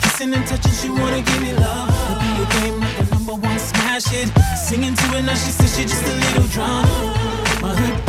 [0.02, 1.90] Kissing and touching, she wanna give me love.
[1.90, 4.28] It'll be a game like the number one smash it.
[4.56, 6.86] Singing to it now, she says she just a little drunk.
[7.62, 8.05] My hood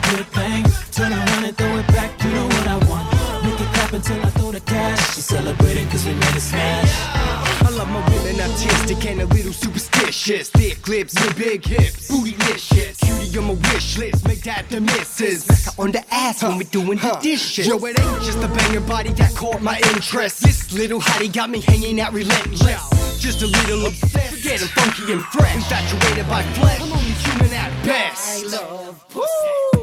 [0.00, 0.64] game be that good thing.
[0.92, 3.44] Turn around and throw it back, you know what I want.
[3.44, 5.14] Make it clap until I throw the cash.
[5.14, 6.92] She celebrating cause we made a smash.
[7.62, 10.50] I love my women artistic and a little superstitious.
[10.50, 12.98] Thick lips and big hips, bootylicious.
[13.00, 15.46] Cutie on my wish list, make that the missus.
[15.46, 17.66] Back her on the ass when we doing the dishes.
[17.66, 20.42] Yo, it ain't just a banging body that caught my interest.
[20.42, 23.18] This little hottie got me hanging out relentless.
[23.20, 25.54] Just a little obsessed, getting funky and fresh.
[25.54, 28.44] Infatuated by flesh, I'm only human at best.
[29.14, 29.22] Woo!
[29.24, 29.26] So
[29.74, 29.79] I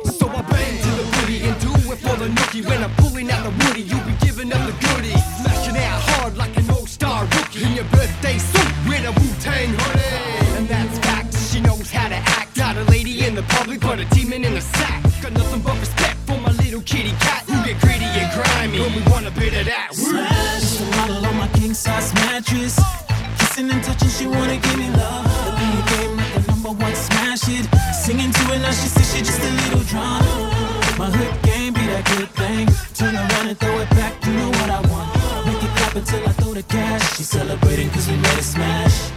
[0.57, 2.63] bang to the booty and do it for the nookie.
[2.65, 5.23] When I'm pulling out the woody, you be giving up the goodies.
[5.41, 7.63] Smashing out hard like an old star rookie.
[7.65, 10.57] In your birthday suit with a Wu Tang hoodie.
[10.57, 12.57] And that's fact, she knows how to act.
[12.57, 15.03] Not a lady in the public, but a demon in the sack.
[15.21, 17.43] Got nothing but respect for my little kitty cat.
[17.47, 19.93] You get greedy and grimy when we want a bit of that.
[19.93, 22.75] Smash the model on my king size mattress.
[23.39, 25.25] Kissing and touching, she wanna give me love.
[25.47, 25.51] A
[25.91, 27.76] game like the number one smash it.
[28.61, 30.25] Now, she says she just a little drunk.
[30.97, 32.67] My hood game be that good thing.
[32.93, 35.45] Turn around and throw it back, you know what I want.
[35.45, 37.17] Make it clap until I throw the cash.
[37.17, 39.11] She's celebrating cause we made a smash.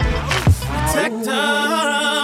[0.93, 2.20] Protect her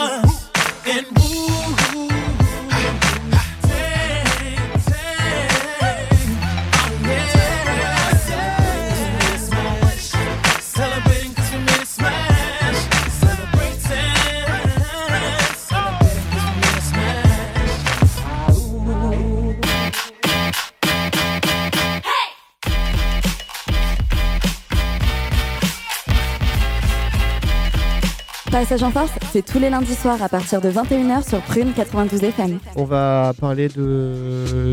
[28.59, 32.25] Passage en force, c'est tous les lundis soirs à partir de 21h sur Prune 92
[32.25, 32.59] FM.
[32.77, 34.73] On va parler de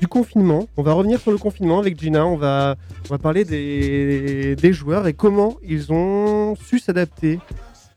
[0.00, 0.68] du confinement.
[0.76, 2.24] On va revenir sur le confinement avec Gina.
[2.24, 7.40] On va, on va parler des, des joueurs et comment ils ont su s'adapter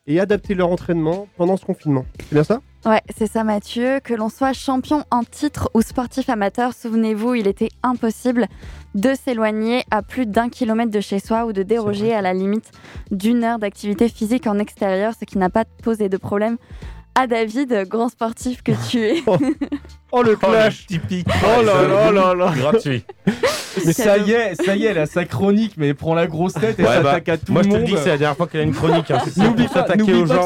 [0.08, 2.06] et adapter leur entraînement pendant ce confinement.
[2.20, 2.62] C'est bien ça?
[2.86, 4.00] Ouais, c'est ça Mathieu.
[4.04, 8.48] Que l'on soit champion en titre ou sportif amateur, souvenez-vous, il était impossible
[8.94, 12.72] de s'éloigner à plus d'un kilomètre de chez soi ou de déroger à la limite
[13.10, 16.58] d'une heure d'activité physique en extérieur, ce qui n'a pas posé de problème
[17.16, 19.24] à David, grand sportif que tu es.
[20.18, 21.28] Oh le clash typique.
[21.44, 23.04] Oh là là là là Gratuit.
[23.86, 26.26] Mais ça y est, ça y est, elle a sa chronique, mais elle prend la
[26.26, 27.82] grosse tête et Ouais, s'attaque bah, à tout moi, le je te monde.
[27.82, 29.20] le dis que c'est la dernière fois qu'elle a une chronique, hein.
[29.26, 30.04] C'est N'oublie pas, pas que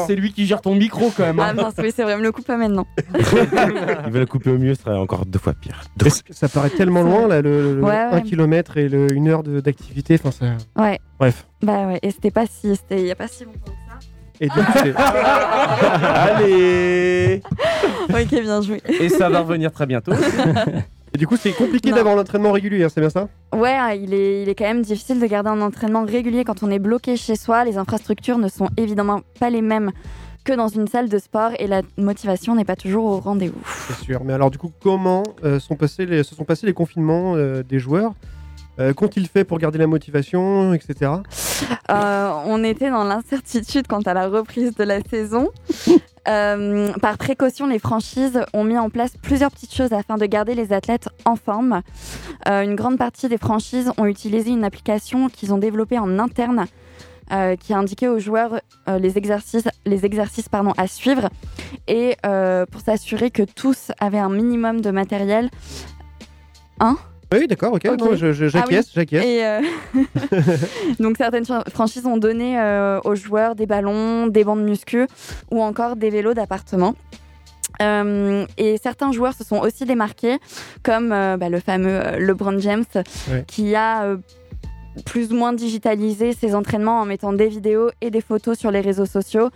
[0.08, 1.38] c'est lui qui gère ton micro quand même.
[1.38, 1.46] hein.
[1.50, 2.84] Ah mince, oui, c'est vrai, me le coupe pas maintenant.
[3.14, 5.80] Il va le couper au mieux, ce serait encore deux fois pire.
[6.30, 8.22] Ça paraît tellement loin, là, le, le Ouais, 1 ouais.
[8.22, 10.18] km et le 1 heure de- d'activité.
[10.20, 10.82] Enfin, ça...
[10.82, 10.98] Ouais.
[11.20, 11.46] Bref.
[11.62, 13.89] Bah ouais, et c'était pas si, c'était il y a pas si longtemps que
[14.40, 14.94] Et donc, c'est-
[16.14, 17.42] Allez
[18.08, 18.82] ok, bien joué.
[19.00, 20.12] Et ça va revenir très bientôt.
[21.14, 21.96] et du coup, c'est compliqué Non.
[21.96, 23.28] d'avoir l'entraînement régulier, hein, c'est bien ça?
[23.54, 26.62] Ouais, ah, il est, il est quand même difficile de garder un entraînement régulier quand
[26.62, 27.64] on est bloqué chez soi.
[27.64, 29.90] Les infrastructures ne sont évidemment pas les mêmes
[30.44, 33.60] que dans une salle de sport et la motivation n'est pas toujours au rendez-vous.
[33.88, 34.22] C'est sûr.
[34.24, 37.62] Mais alors, du coup, comment euh, sont passés les, se sont passés les confinements euh,
[37.62, 38.12] des joueurs?
[38.80, 41.12] Euh, Qu'ont-ils fait pour garder la motivation, etc.
[41.90, 45.48] Euh, on était dans l'incertitude quant à la reprise de la saison.
[46.28, 50.54] Euh, par précaution, les franchises ont mis en place plusieurs petites choses afin de garder
[50.54, 51.80] les athlètes en forme.
[52.46, 56.66] Une grande partie des franchises ont utilisé une application qu'ils ont développée en interne
[57.32, 61.28] euh, qui indiquait aux joueurs euh, les exercices, les exercices pardon, à suivre
[61.86, 65.48] et euh, pour s'assurer que tous avaient un minimum de matériel.
[66.80, 66.96] Hein?
[67.32, 67.82] Oui, d'accord, ok.
[67.88, 67.98] Ok.
[68.00, 68.92] non, je- je- Ah J'acquiesce, oui.
[68.96, 69.24] j'acquiesce.
[69.24, 69.60] Euh,
[71.00, 75.06] donc certaines fran- franchises ont donné euh, aux joueurs des ballons, des bandes muscu
[75.50, 76.94] ou encore des vélos d'appartement.
[77.82, 80.38] Euh, et certains joueurs se sont aussi démarqués,
[80.82, 82.84] comme bah, le fameux LeBron James,
[83.30, 83.44] Ouais.
[83.46, 84.16] qui a
[85.06, 88.80] plus ou moins digitalisé ses entraînements en mettant des vidéos et des photos sur les
[88.80, 89.48] réseaux sociaux.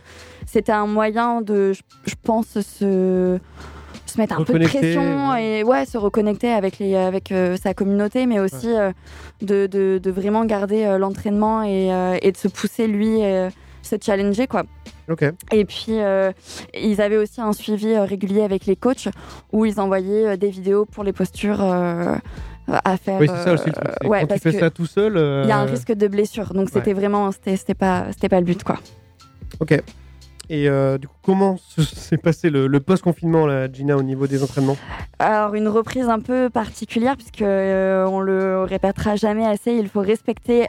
[0.46, 3.38] C'était un moyen de, je pense, se,
[4.14, 7.74] se mettre un peu de pression et ouais, se reconnecter avec, les, avec euh, sa
[7.74, 8.92] communauté, mais aussi euh,
[9.42, 11.88] de, de- de vraiment garder euh, l'entraînement et,
[12.22, 13.18] et de se pousser lui,
[13.82, 14.62] se challenger quoi.
[15.10, 15.22] Ok.
[15.52, 16.32] Et puis, euh,
[16.72, 19.08] ils avaient aussi un suivi euh, régulier avec les coachs
[19.52, 23.20] où ils envoyaient euh, des vidéos pour les postures à faire.
[23.20, 23.84] Oui, c'est ça aussi le truc.
[24.00, 25.12] c'est ouais, quand tu fais ça tout seul.
[25.44, 26.54] Il y a un risque de blessure.
[26.54, 27.30] Donc, c'était vraiment.
[27.32, 28.78] C'était pas, pas le but, quoi.
[29.60, 29.78] Ok.
[30.50, 34.26] Et euh, du coup, comment se- s'est passé le, le post-confinement, là, Gina, au niveau
[34.26, 34.76] des entraînements
[35.18, 40.00] Alors une reprise un peu particulière puisque euh, on le répétera jamais assez, il faut
[40.00, 40.66] respecter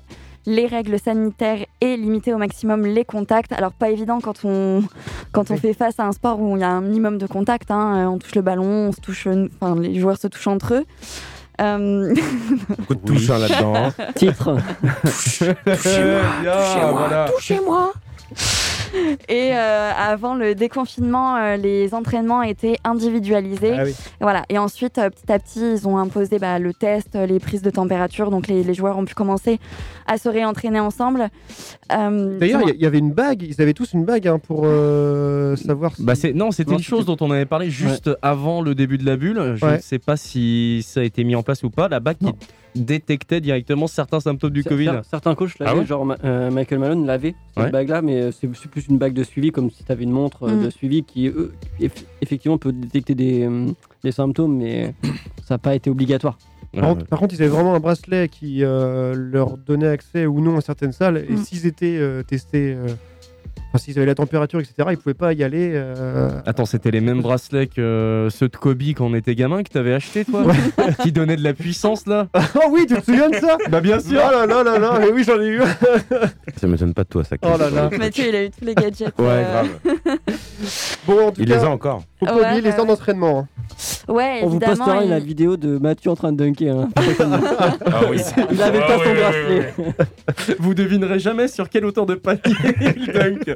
[0.47, 3.51] les règles sanitaires et limiter au maximum les contacts.
[3.51, 4.83] Alors pas évident quand on
[5.31, 7.71] quand on fait face à un sport où il y a un minimum de contacts.
[7.71, 7.95] hein.
[7.97, 10.75] Euh, On touche le ballon, on se touche, euh, enfin les joueurs se touchent entre
[10.75, 10.85] eux.
[11.61, 12.13] Euh,
[12.77, 13.91] Beaucoup de touches hein, là-dedans.
[14.15, 14.57] Titre.
[16.91, 17.29] Voilà.
[17.35, 17.91] Touchez-moi
[19.29, 23.73] Et euh, avant le déconfinement, euh, les entraînements étaient individualisés.
[23.77, 23.95] Ah oui.
[24.21, 24.43] Voilà.
[24.49, 27.69] Et ensuite, euh, petit à petit, ils ont imposé bah, le test, les prises de
[27.69, 28.31] température.
[28.31, 29.59] Donc les, les joueurs ont pu commencer
[30.07, 31.29] à se réentraîner ensemble.
[31.91, 35.55] Euh, D'ailleurs, il y, avait une bague, ils avaient tous une bague hein, pour euh,
[35.55, 36.03] savoir si...
[36.03, 39.17] Bah non, c'était une chose dont on avait parlé juste avant le début de la
[39.17, 39.55] bulle.
[39.55, 39.77] Je Ouais.
[39.77, 41.87] ne sais pas si ça a été mis en place ou pas.
[41.87, 42.31] La bague qui
[42.75, 44.85] détectait directement certains symptômes du Covid.
[44.87, 47.71] cer- Certains coachs l'avaient, Ah ouais genre euh, Michael Malone l'avait, cette Ouais.
[47.71, 50.43] bague-là, mais euh, c'est plus une bague de suivi, comme si tu avais une montre
[50.43, 50.63] euh, Mm.
[50.65, 51.31] de suivi qui,
[52.21, 53.67] effectivement, peut détecter des, euh,
[54.03, 54.93] des symptômes, mais
[55.45, 56.37] ça n'a pas été obligatoire.
[56.73, 60.41] Par, contre, par contre, ils avaient vraiment un bracelet qui euh, leur donnait accès ou
[60.41, 61.25] non à certaines salles.
[61.29, 61.37] Et Mm.
[61.37, 62.87] s'ils étaient euh, testés, euh,
[63.75, 65.71] enfin, s'ils avaient la température, etc., ils pouvaient pas y aller.
[65.73, 69.63] euh, Attends, c'était les mêmes bracelets que euh, ceux de Kobe quand on était gamin
[69.63, 70.43] que t'avais acheté toi
[71.01, 73.99] Qui donnaient de la puissance là oh oui, tu te souviens de ça Bah bien
[73.99, 75.61] sûr Oh là là là là, mais oui, j'en ai eu.
[76.57, 77.35] Ça m'étonne pas de toi, ça.
[77.41, 77.89] Oh là là.
[77.97, 79.13] Mathieu, il a eu tous les gadgets.
[79.19, 79.69] Ouais, euh, grave.
[81.07, 82.03] Bon, en tout Il cas, les a encore.
[82.19, 82.87] faut pas Ouais, les ouais, heures ouais.
[82.87, 83.39] d'entraînement.
[83.39, 83.54] hein.
[84.07, 86.75] Ouais, On vous postera il- la vidéo de Mathieu en train de dunker.
[86.77, 86.89] hein.
[87.85, 88.17] Ah oui.
[88.51, 89.73] Il avait pas son bracelet.
[90.59, 92.41] Vous devinerez jamais sur quelle hauteur de panier
[92.97, 93.55] il dunk.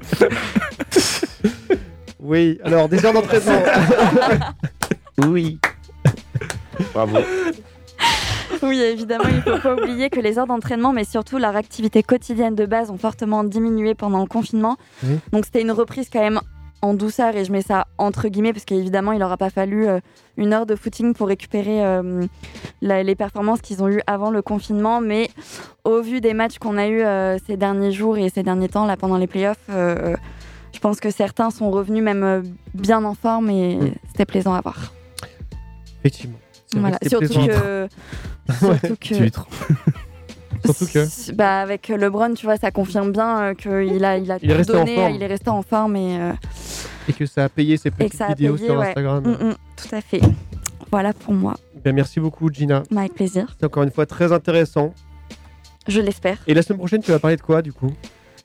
[2.22, 3.62] Oui, alors des heures d'entraînement.
[5.28, 5.60] Oui.
[6.94, 7.18] Bravo.
[8.64, 12.04] Oui, évidemment, il ne faut pas oublier que les heures d'entraînement, mais surtout leur activité
[12.04, 14.78] quotidienne de base ont fortement diminué pendant le confinement.
[15.04, 15.20] Oui.
[15.34, 16.40] Donc c'était une reprise quand même
[16.82, 20.00] en douceur, et je mets ça entre guillemets, parce qu'évidemment, il n'aura pas fallu euh,
[20.38, 22.26] une heure de footing pour récupérer euh,
[22.82, 25.02] la- les performances qu'ils ont eues avant le confinement.
[25.02, 25.30] Mais
[25.84, 28.86] au vu des matchs qu'on a eus euh, ces derniers jours et ces derniers temps,
[28.86, 33.76] là, pendant les playoffs, je pense que certains sont revenus même bien en forme, et
[33.76, 33.92] Mm.
[34.08, 34.94] c'était plaisant à voir.
[36.00, 36.38] Effectivement.
[36.76, 36.98] Voilà.
[37.08, 37.88] Surtout que...
[38.60, 39.16] surtout que...
[40.66, 41.32] Surtout que.
[41.34, 44.60] Bah, avec LeBron, tu vois, ça confirme bien euh, qu'il a, il a Il est
[44.70, 45.14] en donné, forme.
[45.16, 46.32] il est resté en forme et, euh,
[47.08, 48.68] Et que ça a payé ses petites vidéos payé.
[48.68, 48.88] sur ouais.
[48.88, 49.24] Instagram.
[49.24, 50.22] Mm, mm, tout à fait.
[50.92, 52.84] Voilà pour moi, Ben, merci beaucoup, Gina.
[52.96, 53.46] avec plaisir.
[53.52, 54.94] C'était encore une fois très intéressant.
[55.88, 56.38] Je l'espère.
[56.48, 57.92] Et la semaine prochaine, tu vas parler de quoi, du coup?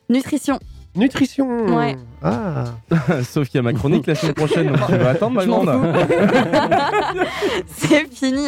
[0.09, 0.59] Nutrition.
[0.97, 1.97] Nutrition Ouais.
[2.23, 2.65] Ah
[3.23, 5.69] Sauf qu'il y a ma chronique la semaine prochaine, donc tu vas attendre ma grande.
[7.67, 8.47] C'est fini.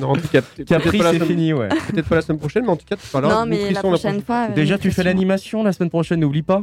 [0.00, 1.68] Non, en tout cas, Capri, c'est semaine- fini, ouais.
[1.68, 3.62] Peut-être pas la semaine prochaine, mais en tout cas, tu parleras non, de mais la
[3.68, 4.48] nutrition prochaine fois.
[4.48, 5.04] Déjà, tu fais nutrition.
[5.04, 6.62] l'animation la semaine prochaine, n'oublie pas.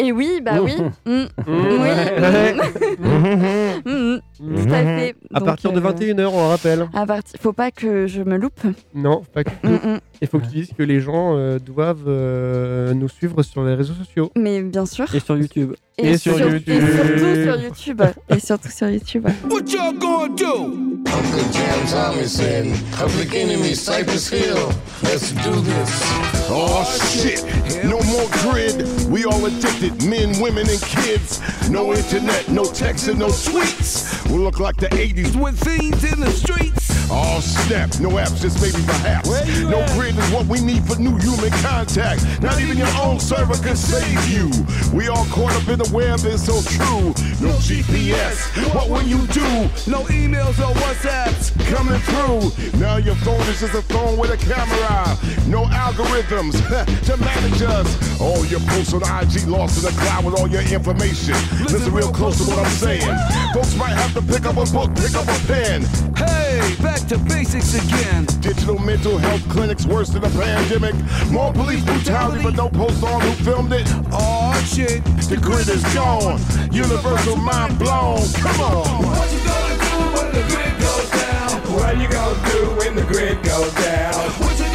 [0.00, 0.76] Et oui, bah oui.
[1.06, 1.12] Mm.
[1.12, 1.28] Mmh.
[1.46, 1.78] Oui.
[1.80, 2.54] Ouais.
[3.84, 4.64] Mm, mm.
[4.66, 5.14] Tout à fait.
[5.32, 6.88] À Donc, partir de euh, 21h, on rappelle.
[6.92, 7.38] À partir...
[7.40, 8.60] Faut pas que je me loupe.
[8.94, 9.50] Non, pas que.
[9.62, 10.00] Mm, mm.
[10.22, 13.74] Il faut que tu dises que les gens euh, doivent euh, nous suivre sur les
[13.74, 14.30] réseaux sociaux.
[14.36, 15.12] Mais bien sûr.
[15.14, 15.74] Et sur YouTube.
[15.98, 16.68] Et sur YouTube.
[16.68, 18.02] Et surtout sur YouTube.
[18.28, 19.26] Et surtout sur YouTube.
[19.50, 20.90] What y'all gonna do?
[21.06, 24.56] Uncle Jam Tomlinson, Public Enemy, Cypress Hill.
[25.02, 26.02] Let's do this.
[26.50, 27.44] Oh shit,
[27.84, 28.84] no more grid.
[29.10, 31.40] We all addicted, men, women, and kids.
[31.68, 34.24] No internet, no text, and no tweets.
[34.30, 37.10] We look like the 80s with fiends in the streets.
[37.10, 39.28] Oh snap, no apps, just maybe perhaps.
[39.62, 42.22] No grid is what we need for new human contact.
[42.40, 44.48] Not even your own server can save you.
[44.96, 47.10] We all caught up in the web, it's so true.
[47.42, 49.42] No GPS, what will you do?
[49.90, 52.78] No emails or WhatsApps coming through.
[52.78, 55.18] Now your phone is just a phone with a camera.
[55.48, 56.54] No algorithms
[57.06, 58.20] to manage us.
[58.20, 61.34] All your posts on IG lost in the cloud with all your information.
[61.64, 63.16] Listen real close to what I'm saying.
[63.54, 65.82] Folks might have to pick up a book, pick up a pen.
[66.16, 68.26] Hey, back to basics again.
[68.40, 70.94] Digital mental health clinics worse than a pandemic.
[71.30, 73.86] More police brutality, but no post on who filmed it.
[74.12, 75.04] Oh shit.
[75.28, 76.40] The grid is gone.
[76.72, 78.20] Universal mind blown.
[78.34, 79.06] Come on.
[79.06, 81.50] What you gonna do when the grid goes down?
[81.74, 84.69] What you gonna do when the grid goes down?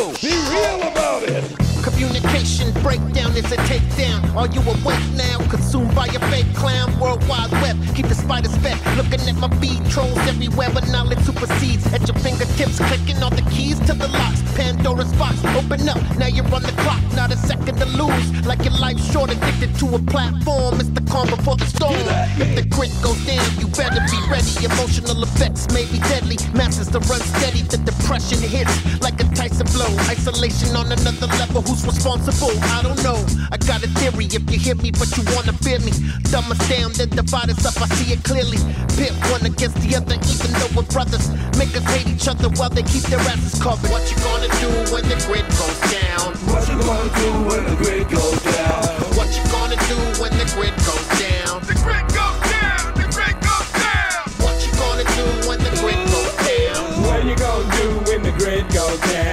[0.00, 0.89] Be real
[2.40, 4.34] Communication breakdown is a takedown.
[4.34, 5.36] Are you awake now?
[5.50, 6.98] Consumed by a fake clown.
[6.98, 7.76] World Wide Web.
[7.94, 8.80] Keep the spiders fed.
[8.96, 11.84] Looking at my beat trolls everywhere, but knowledge supersedes.
[11.92, 14.40] At your fingertips, clicking all the keys to the locks.
[14.56, 15.36] Pandora's box.
[15.52, 16.00] Open up.
[16.16, 18.46] now you're on the clock, not a second to lose.
[18.46, 20.80] Like your life's short, addicted to a platform.
[20.80, 22.00] It's the calm before the storm.
[22.40, 24.64] If the grid goes down, you better be ready.
[24.64, 26.38] Emotional effects may be deadly.
[26.54, 28.72] Masses to run steady, the depression hits
[29.02, 29.92] like a Tyson blow.
[30.08, 32.29] Isolation on another level, who's responsible?
[32.30, 33.18] I don't know.
[33.50, 35.90] I got a theory if you hear me, but you wanna fear me.
[36.30, 38.58] Dumb us down, then divide us up, I see it clearly.
[38.94, 41.26] Pit one against the other, even though we're brothers.
[41.58, 43.90] Make us hate each other while they keep their asses covered.
[43.90, 46.30] What you gonna do when the grid goes down?
[46.46, 48.78] What you gonna do when the grid goes down?
[49.18, 51.58] What you gonna do when the grid goes down?
[51.66, 52.94] The grid goes down!
[52.94, 54.22] The grid goes down!
[54.38, 56.86] What you gonna do when the grid goes down?
[57.10, 59.29] What you gonna do when the grid goes down?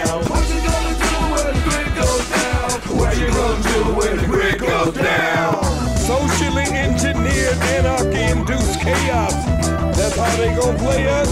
[10.57, 11.29] That's how they gon' play us.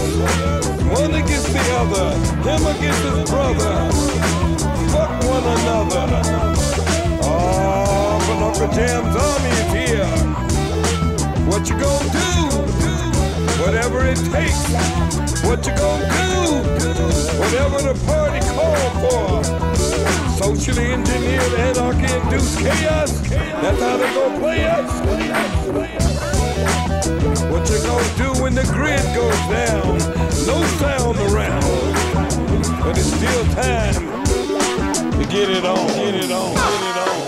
[1.00, 2.14] One against the other,
[2.46, 3.74] him against his brother.
[4.92, 6.06] Fuck one another.
[7.22, 10.10] Oh, but Uncle Jam's army is here.
[11.46, 12.30] What you gonna do?
[13.62, 14.62] Whatever it takes.
[15.44, 16.62] What you gonna do?
[17.40, 19.44] Whatever the party call for.
[20.36, 23.20] Socially engineered anarchy induced chaos.
[23.28, 26.15] That's how they gon' play us.
[27.50, 29.98] What you gonna do when the grid goes down?
[30.46, 31.62] No sound around,
[32.82, 33.94] but it's still time
[35.12, 37.25] to get it on, get it on, get it on.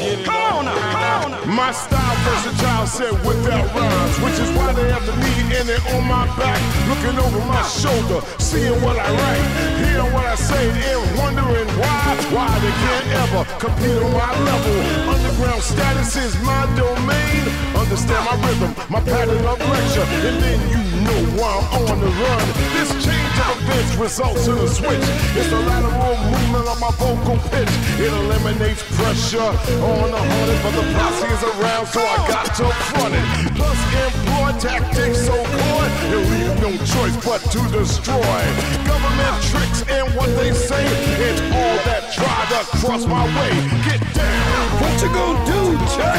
[1.49, 5.81] My style versatile said without rhymes, which is why they have the me in it
[5.97, 6.61] on my back,
[6.93, 9.49] looking over my shoulder, seeing what I write,
[9.81, 14.77] hearing what I say, and wondering why, why they can't ever compete on my level.
[15.09, 17.43] Underground status is my domain.
[17.81, 22.13] Understand my rhythm, my pattern of lecture, and then you know why I'm on the
[22.13, 22.45] run.
[22.77, 25.07] This change of events results in a switch.
[25.33, 27.73] It's the lateral movement of my vocal pitch.
[27.97, 32.67] It eliminates pressure on the hunted, but the posse is around, so I got to
[32.91, 33.55] front it.
[33.55, 38.41] Plus, employ tactics so good, you leave no choice but to destroy.
[38.87, 40.85] Government tricks and what they say,
[41.29, 43.53] it's all that try to cross my way.
[43.87, 44.65] Get down.
[44.81, 45.63] What you gonna do,
[45.95, 46.19] Chuck?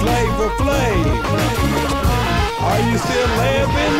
[0.00, 1.04] Flavor Flav.
[2.62, 3.94] Are you still laughing?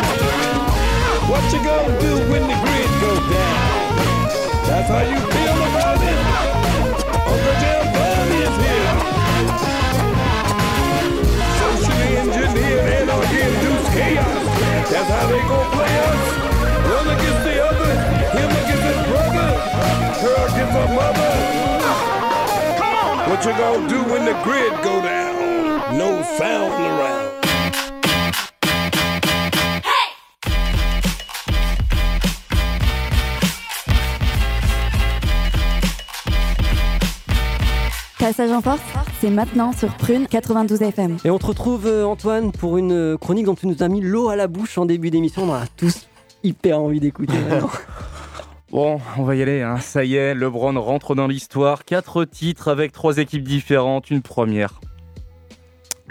[1.30, 3.74] What you gonna do when the grid goes down?
[4.66, 5.73] That's how you feel
[14.05, 14.44] chaos.
[14.92, 16.22] That's how they gon' play us.
[16.96, 17.90] One against the other,
[18.36, 19.48] him against his brother,
[20.22, 21.32] her against her mother.
[23.28, 25.98] What you gonna do when the grid go down?
[25.98, 27.32] No sound around.
[38.18, 38.80] Passage en force,
[39.24, 41.16] c'est maintenant sur Prune 92 FM.
[41.24, 44.02] Et on te retrouve, euh, Antoine, pour une euh, chronique dont tu nous as mis
[44.02, 45.44] l'eau à la bouche en début d'émission.
[45.48, 46.08] On a tous
[46.42, 47.70] hyper envie d'écouter maintenant.
[48.70, 49.62] Bon, on va y aller.
[49.62, 49.78] hein.
[49.78, 51.86] Ça y est, LeBron rentre dans l'histoire.
[51.86, 54.10] Quatre titres avec trois équipes différentes.
[54.10, 54.78] Une première.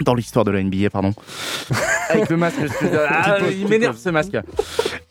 [0.04, 1.12] Dans l'histoire de la NBA, pardon.
[2.08, 2.56] avec le masque.
[2.62, 4.36] je- Ah, il m'énerve ce masque.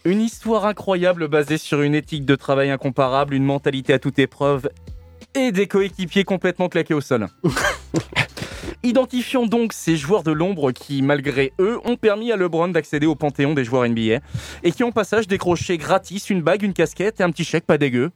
[0.03, 4.67] Une histoire incroyable basée sur une éthique de travail incomparable, une mentalité à toute épreuve
[5.36, 7.27] et des coéquipiers complètement claqués au sol.
[8.84, 13.15] Identifions donc ces joueurs de l'ombre qui, malgré eux, ont permis à LeBron d'accéder au
[13.15, 14.19] panthéon des joueurs NBA
[14.63, 17.77] et qui, en passage, décroché gratis une bague, une casquette et un petit chèque pas
[17.77, 18.11] dégueu.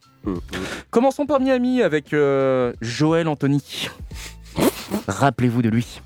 [0.90, 3.88] Commençons par Miami avec euh, Joël Anthony.
[5.08, 6.02] Rappelez-vous de lui.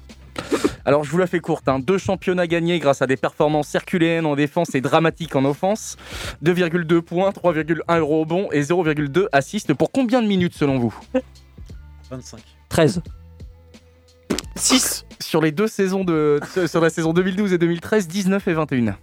[0.85, 1.67] Alors, je vous la fais courte.
[1.67, 1.79] hein.
[1.79, 5.97] Deux championnats gagnés grâce à des performances herculéennes en défense et dramatiques en offense.
[6.43, 10.97] 2,2 points, 3,1 euros au bon et 0,2 assists pour combien de minutes selon vous?
[12.09, 12.41] 25.
[12.69, 13.01] 13.
[14.55, 18.97] 6 sur les deux saisons de sur la saison 2012 et 2013, 19 et 21.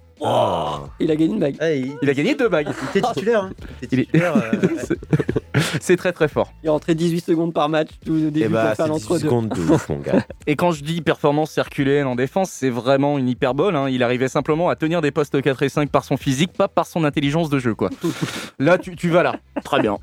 [1.01, 1.57] Il a gagné une bague.
[2.03, 2.69] Il a gagné deux bagues.
[2.95, 3.45] Il était titulaire.
[3.45, 3.51] Hein.
[3.81, 4.35] Il était Il est- titulaire.
[4.37, 6.53] euh, C'est très très fort.
[6.63, 9.19] Il est rentré 18 secondes par match tout début Eh bah, c'est 18 l'entre-deux.
[9.21, 10.25] secondes de ouf, mon gars.
[10.47, 13.77] Et quand je dis performance herculéenne en défense, c'est vraiment une hyperbole.
[13.77, 13.89] hein.
[13.89, 16.87] Il arrivait simplement à tenir des postes 4 et 5 par son physique, pas par
[16.87, 17.75] son intelligence de jeu.
[17.75, 17.91] quoi.
[18.59, 19.37] Là, tu, tu vas là.
[19.65, 19.99] Très bien.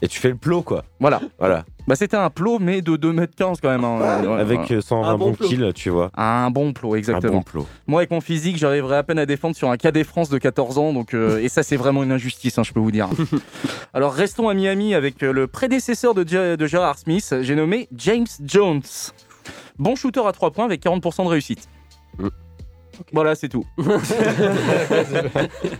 [0.00, 0.84] Et tu fais le plot, quoi.
[1.00, 1.20] Voilà.
[1.38, 1.64] Voilà.
[1.88, 3.82] Bah, C'était un plot, mais de 2m15 quand même.
[3.82, 4.20] hein.
[4.22, 4.76] Ouais, Avec ouais.
[4.76, 5.48] euh, 120 Un bon bons plot.
[5.48, 6.10] kills, tu vois.
[6.16, 7.32] Un bon plot, Un exactement.
[7.38, 7.66] bon plot.
[7.86, 10.76] Moi, avec mon physique, j'arriverais à peine à défendre sur un KD France de 14
[10.78, 13.08] ans, donc euh, et ça, c'est vraiment une injustice, hein, je peux vous dire.
[13.94, 17.88] Alors, restons à Miami avec euh, le prédécesseur de, Ger- de Gerard Smith, j'ai nommé
[17.96, 18.82] James Jones.
[19.78, 21.68] Bon shooter à 3 points avec 40% de réussite.
[23.12, 23.64] Voilà, c'est tout.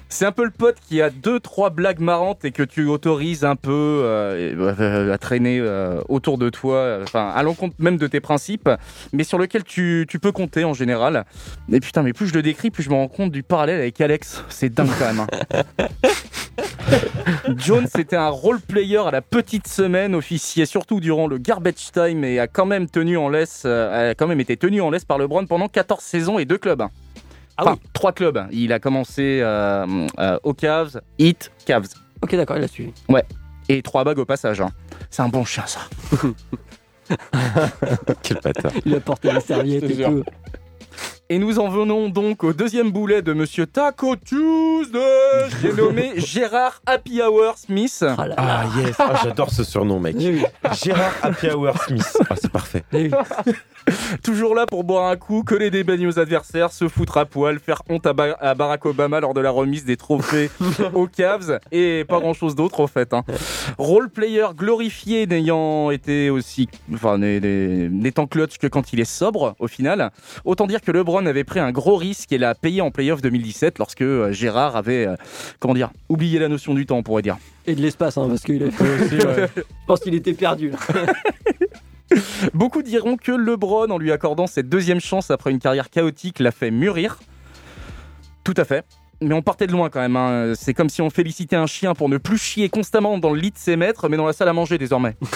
[0.09, 3.45] c'est un peu le pote qui a deux, trois blagues marrantes et que tu autorises
[3.45, 8.07] un peu euh, à traîner euh, autour de toi, euh, enfin à l'encontre même de
[8.07, 8.69] tes principes,
[9.12, 11.25] mais sur lequel tu, tu peux compter en général.
[11.73, 14.01] Et putain, mais plus je le décris, plus je me rends compte du parallèle avec
[14.01, 14.43] Alex.
[14.49, 15.21] C'est dingue quand même.
[15.21, 15.64] hein.
[17.57, 22.25] Jones était un role player à la petite semaine, officier surtout durant le garbage time
[22.25, 25.05] et a quand même tenu en laisse, euh, a quand même été tenu en laisse
[25.05, 26.85] par LeBron pendant 14 saisons et deux clubs.
[27.59, 27.62] Hein.
[27.66, 28.46] Enfin, trois clubs.
[28.52, 31.88] Il a commencé euh, euh, aux Cavs, Heat, Cavs.
[32.22, 32.92] Ok, d'accord, il a suivi.
[33.09, 33.24] Ouais.
[33.68, 34.61] Et trois bagues au passage.
[34.61, 34.70] hein.
[35.11, 35.80] C'est un bon chien, ça.
[38.22, 38.72] Quel bâtard.
[38.84, 40.09] Il a porté les serviettes Je te et jure.
[40.11, 40.24] tout.
[41.31, 44.99] Et nous en venons donc au deuxième boulet de Monsieur Taco Tuesday.
[45.61, 48.03] J'ai nommé Gérard Happy Hour Smith.
[48.39, 50.16] Ah yes, Ah, j'adore ce surnom, mec.
[50.83, 52.16] Gérard Happy Hour Smith.
[52.31, 52.83] Ah, c'est parfait.
[54.22, 57.59] Toujours là pour boire un coup, coller des bagnes aux adversaires, se foutre à poil,
[57.59, 60.51] faire honte à, Ba- à Barack Obama lors de la remise des trophées
[60.95, 63.14] aux Cavs et pas grand chose d'autre en fait.
[63.14, 63.22] Hein.
[63.79, 69.68] Role player glorifié n'ayant été aussi, enfin n'étant clutch que quand il est sobre au
[69.68, 70.11] final.
[70.45, 73.79] Autant dire que LeBron avait pris un gros risque et l'a payé en playoff 2017
[73.79, 75.16] lorsque euh, Gérard avait, euh,
[75.59, 77.37] comment dire, oublié la notion du temps on pourrait dire.
[77.66, 78.71] Et de l'espace, hein, parce qu'il est.
[78.81, 80.73] Je pense qu'il était perdu.
[82.55, 86.51] Beaucoup diront que LeBron, en lui accordant cette deuxième chance après une carrière chaotique, l'a
[86.53, 87.19] fait mûrir.
[88.45, 88.85] Tout à fait.
[89.21, 90.16] Mais on partait de loin quand même.
[90.16, 90.53] hein.
[90.55, 93.51] C'est comme si on félicitait un chien pour ne plus chier constamment dans le lit
[93.51, 95.16] de ses maîtres, mais dans la salle à manger désormais.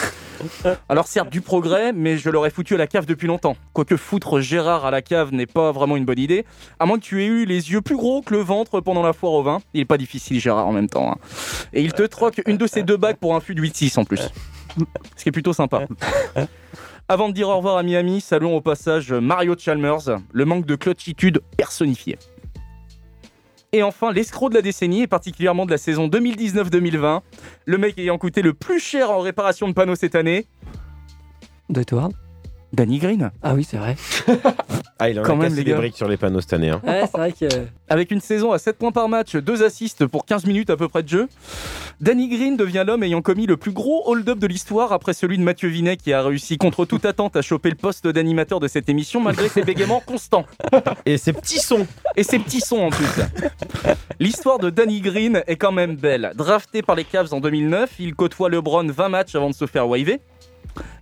[0.88, 3.56] Alors certes du progrès, mais je l'aurais foutu à la cave depuis longtemps.
[3.72, 6.44] Quoique foutre Gérard à la cave n'est pas vraiment une bonne idée,
[6.78, 9.12] à moins que tu aies eu les yeux plus gros que le ventre pendant la
[9.12, 9.60] foire au vin.
[9.74, 11.12] Il est pas difficile Gérard en même temps.
[11.12, 11.16] hein.
[11.72, 14.04] Et il te troque une de ses deux bagues pour un fût de 8-6 en
[14.04, 14.20] plus.
[15.16, 15.82] Ce qui est plutôt sympa.
[17.08, 20.76] Avant de dire au revoir à Miami, saluons au passage Mario Chalmers, le manque de
[20.76, 22.16] clutchitude personnifié.
[23.74, 27.22] Et enfin, l'escroc de la décennie, et particulièrement de la saison 2019-2020,
[27.64, 30.46] le mec ayant coûté le plus cher en réparation de panneaux cette année,
[31.70, 32.10] De toi
[32.72, 33.30] Danny Green.
[33.42, 33.96] Ah oui, c'est vrai.
[34.98, 36.70] Ah, il en Quand a même, cassé les des briques sur les panneaux cette année.
[36.70, 36.80] Hein.
[36.86, 37.46] Ouais, c'est vrai que.
[37.88, 40.86] Avec une saison à 7 points par match, 2 assists pour 15 minutes à peu
[40.86, 41.28] près de jeu,
[42.00, 45.42] Danny Green devient l'homme ayant commis le plus gros hold-up de l'histoire après celui de
[45.42, 48.88] Mathieu Vinet qui a réussi contre toute attente à choper le poste d'animateur de cette
[48.88, 50.46] émission malgré ses bégaiements constants.
[51.04, 51.88] Et ses petits sons.
[52.14, 53.08] Et ses petits sons en plus.
[54.20, 56.30] L'histoire de Danny Green est quand même belle.
[56.36, 59.88] Drafté par les Cavs en 2009, il côtoie LeBron 20 matchs avant de se faire
[59.88, 60.20] waver.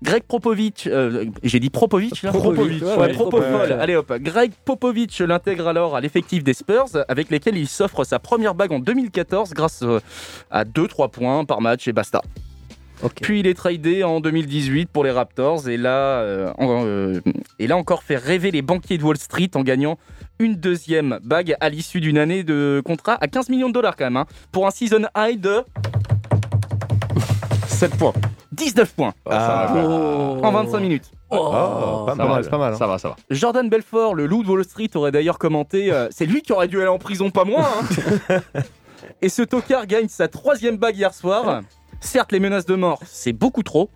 [0.03, 3.73] Greg Popovich, euh, j'ai dit Propovic là Propovic, ouais, ouais, Propofol.
[3.73, 8.19] Allez hop, Greg Popovich l'intègre alors à l'effectif des Spurs, avec lesquels il s'offre sa
[8.19, 10.01] première bague en 2014 grâce euh,
[10.51, 12.23] à 2-3 points par match et basta.
[13.23, 17.21] Puis il est tradé en 2018 pour les Raptors et là, euh, euh,
[17.59, 19.99] et là encore fait rêver les banquiers de Wall Street en gagnant
[20.39, 24.05] une deuxième bague à l'issue d'une année de contrat à 15 millions de dollars quand
[24.05, 25.63] même, hein, pour un season high de
[27.69, 28.13] 7 points.
[28.61, 29.73] 19 points Ah.
[29.75, 31.11] en 25 minutes.
[31.31, 32.45] Oh, pas mal.
[32.45, 32.75] c'est pas mal.
[32.75, 32.77] hein.
[32.77, 33.17] Ça va, ça va.
[33.31, 36.69] Jordan Belfort, le loup de Wall Street, aurait d'ailleurs commenté euh, C'est lui qui aurait
[36.69, 37.69] dû aller en prison, pas moi.
[38.31, 38.41] hein.
[39.23, 41.63] Et ce tocard gagne sa troisième bague hier soir.
[42.01, 43.91] Certes, les menaces de mort, c'est beaucoup trop.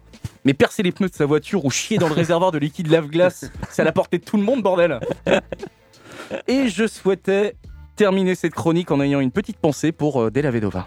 [0.45, 3.51] Mais percer les pneus de sa voiture ou chier dans le réservoir de liquide lave-glace,
[3.71, 5.01] c'est à la portée de tout le monde, bordel.
[6.49, 7.57] Et je souhaitais
[7.97, 10.87] terminer cette chronique en ayant une petite pensée pour euh, Della Vedova.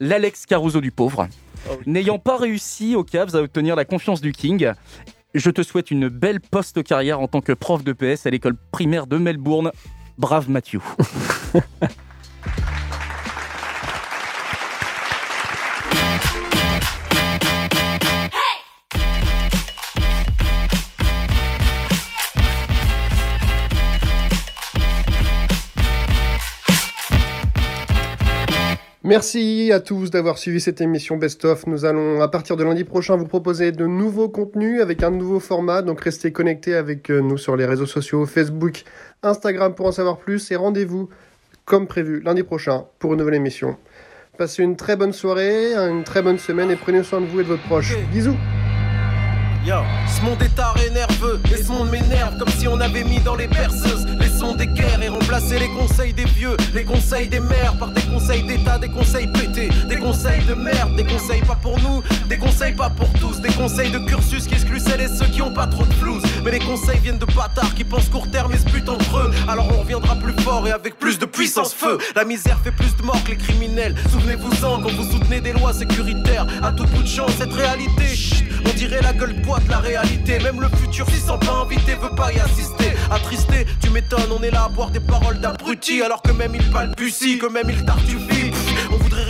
[0.00, 1.28] L'Alex Caruso du pauvre.
[1.86, 4.72] N'ayant pas réussi aux Cavs à obtenir la confiance du King,
[5.34, 9.06] je te souhaite une belle post-carrière en tant que prof de PS à l'école primaire
[9.06, 9.70] de Melbourne.
[10.18, 10.80] Brave Mathieu.
[29.10, 31.66] Merci à tous d'avoir suivi cette émission Best of.
[31.66, 35.40] Nous allons à partir de lundi prochain vous proposer de nouveaux contenus avec un nouveau
[35.40, 35.82] format.
[35.82, 38.84] Donc restez connectés avec euh, nous sur les réseaux sociaux Facebook,
[39.24, 41.08] Instagram pour en savoir plus et rendez-vous
[41.64, 43.76] comme prévu lundi prochain pour une nouvelle émission.
[44.38, 47.42] Passez une très bonne soirée, une très bonne semaine et prenez soin de vous et
[47.42, 47.96] de votre proche.
[48.12, 48.36] Bisous.
[49.66, 49.74] Yo,
[50.06, 53.18] ce monde est tard et nerveux, et ce monde m'énerve comme si on avait mis
[53.18, 57.40] dans les perceuses les des guerres et remplacé les conseils des vieux, les conseils des
[57.40, 61.56] mères par des conseils d'état, des conseils pétés, des conseils de merde, des conseils pas
[61.56, 65.08] pour nous, des conseils pas pour tous, des conseils de cursus qui excluent celles et
[65.08, 66.22] ceux qui ont pas trop de flouze.
[66.42, 69.30] Mais les conseils viennent de bâtards qui pensent court terme et se butent entre eux.
[69.46, 71.98] Alors on reviendra plus fort et avec plus de puissance feu.
[72.16, 73.94] La misère fait plus de morts que les criminels.
[74.10, 76.46] Souvenez-vous-en quand vous soutenez des lois sécuritaires.
[76.62, 79.78] À tout bout de champ, cette réalité chut, On dirait la gueule bois de la
[79.78, 80.38] réalité.
[80.38, 82.92] Même le futur, s'y sent pas invité, veut pas y assister.
[83.10, 86.02] Attristé, tu m'étonnes, on est là à boire des paroles d'abruti.
[86.02, 88.29] Alors que même il balbutie, que même il tartufie.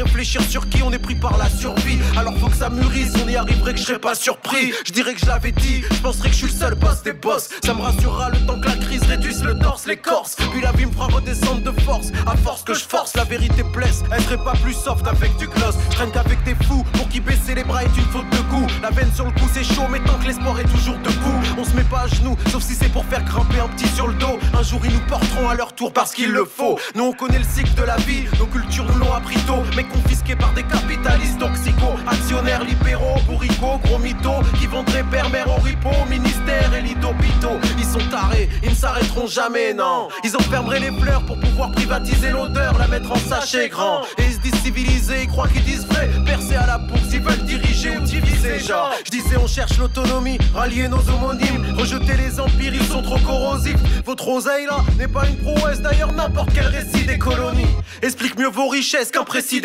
[0.03, 1.99] Réfléchir sur qui on est pris par la survie.
[2.17, 4.73] Alors faut que ça mûrisse, on y arriverait que je serais pas surpris.
[4.87, 7.13] Je dirais que je l'avais dit, je penserais que je suis le seul boss des
[7.13, 7.49] boss.
[7.63, 10.37] Ça me rassurera le temps que la crise réduise le torse, l'écorce.
[10.53, 12.09] Puis la vie me fera redescendre de force.
[12.27, 14.03] À force que je force, la vérité blesse.
[14.11, 15.75] Elle serait pas plus soft avec du gloss.
[15.91, 18.67] Je traîne qu'avec des fous pour qui baisser les bras est une faute de goût.
[18.83, 21.65] La veine sur le cou c'est chaud, mais tant que l'espoir est toujours debout, on
[21.65, 24.15] se met pas à genoux, sauf si c'est pour faire grimper un petit sur le
[24.15, 24.39] dos.
[24.59, 26.79] Un jour ils nous porteront à leur tour parce qu'il le faut.
[26.95, 29.85] Nous on connaît le cycle de la vie, nos cultures nous l'ont appris tôt, mais
[29.93, 35.61] confisqués par des capitalistes toxicaux, actionnaires libéraux, bourricots, gros mythos, qui vendraient père mère au
[35.61, 37.59] ripo, ministère et l'idopito.
[37.79, 40.09] Ils sont tarés, ils ne s'arrêteront jamais, non.
[40.25, 44.03] Ils enfermeraient les fleurs pour pouvoir privatiser l'odeur, la mettre en sachet grand.
[44.19, 47.21] Et ils se disent civilisés, ils croient qu'ils disent vrai, percés à la bourse, ils
[47.21, 48.93] veulent diriger ou diviser, genre.
[49.05, 53.81] Je disais on cherche l'autonomie, rallier nos homonymes, rejeter les empires, ils sont trop corrosifs.
[54.05, 57.67] Votre oseille là n'est pas une prouesse, d'ailleurs n'importe quel récit des colonies.
[58.03, 59.61] Explique mieux vos richesses qu'un précis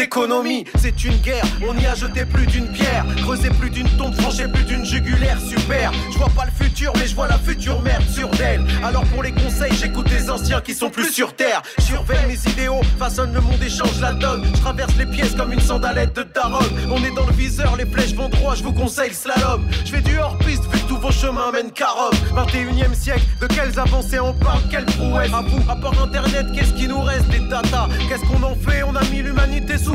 [0.78, 4.44] C'est une guerre, on y a jeté plus d'une pierre, creusé plus d'une tombe, franchi
[4.48, 5.92] plus d'une jugulaire, super.
[6.10, 8.64] Je vois pas le futur, mais je vois la future merde sur d'elle.
[8.82, 11.62] Alors pour les conseils, j'écoute les anciens qui sont plus sur terre.
[11.80, 14.46] Surveille mes idéaux, façonne le monde et change la donne.
[14.46, 16.64] Je traverse les pièces comme une sandalette de Daron.
[16.90, 19.68] On est dans le viseur, les flèches vont droit, je vous conseille le slalom.
[19.84, 22.16] Je fais du hors-piste vu que tous vos chemins mènent Rome.
[22.34, 25.34] 21 e siècle, de quelles avancées on parle, quelle prouesse?
[25.34, 28.84] À vous, à part internet, qu'est-ce qui nous reste Des data, qu'est-ce qu'on en fait?
[28.84, 29.95] On a mis l'humanité sous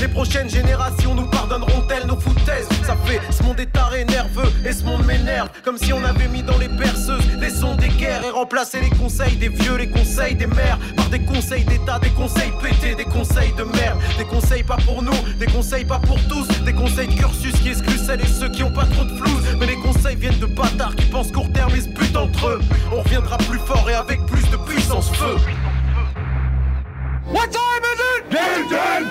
[0.00, 4.72] Les prochaines générations nous pardonneront-elles nos foutaises Ça fait, ce monde est taré, nerveux, et
[4.72, 5.50] ce monde m'énerve.
[5.62, 8.90] Comme si on avait mis dans les perceuses les sons des guerres et remplacé les
[8.90, 13.04] conseils des vieux, les conseils des mères par des conseils d'état, des conseils pétés, des
[13.04, 13.98] conseils de merde.
[14.16, 17.98] Des conseils pas pour nous, des conseils pas pour tous, des conseils cursus qui excluent
[17.98, 19.42] celles et ceux qui ont pas trop de flouze.
[19.58, 22.60] Mais les conseils viennent de bâtards qui pensent court terme et se butent entre eux.
[22.92, 25.36] On reviendra plus fort et avec plus de puissance feu.
[27.30, 28.30] What time is it?
[28.30, 29.04] Time!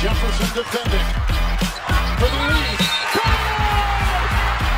[0.00, 1.08] Jefferson defending
[2.20, 2.80] for the lead.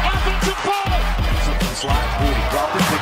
[0.07, 1.03] Offensive foul.
[1.75, 2.39] Slide through.
[2.53, 3.02] Drop it,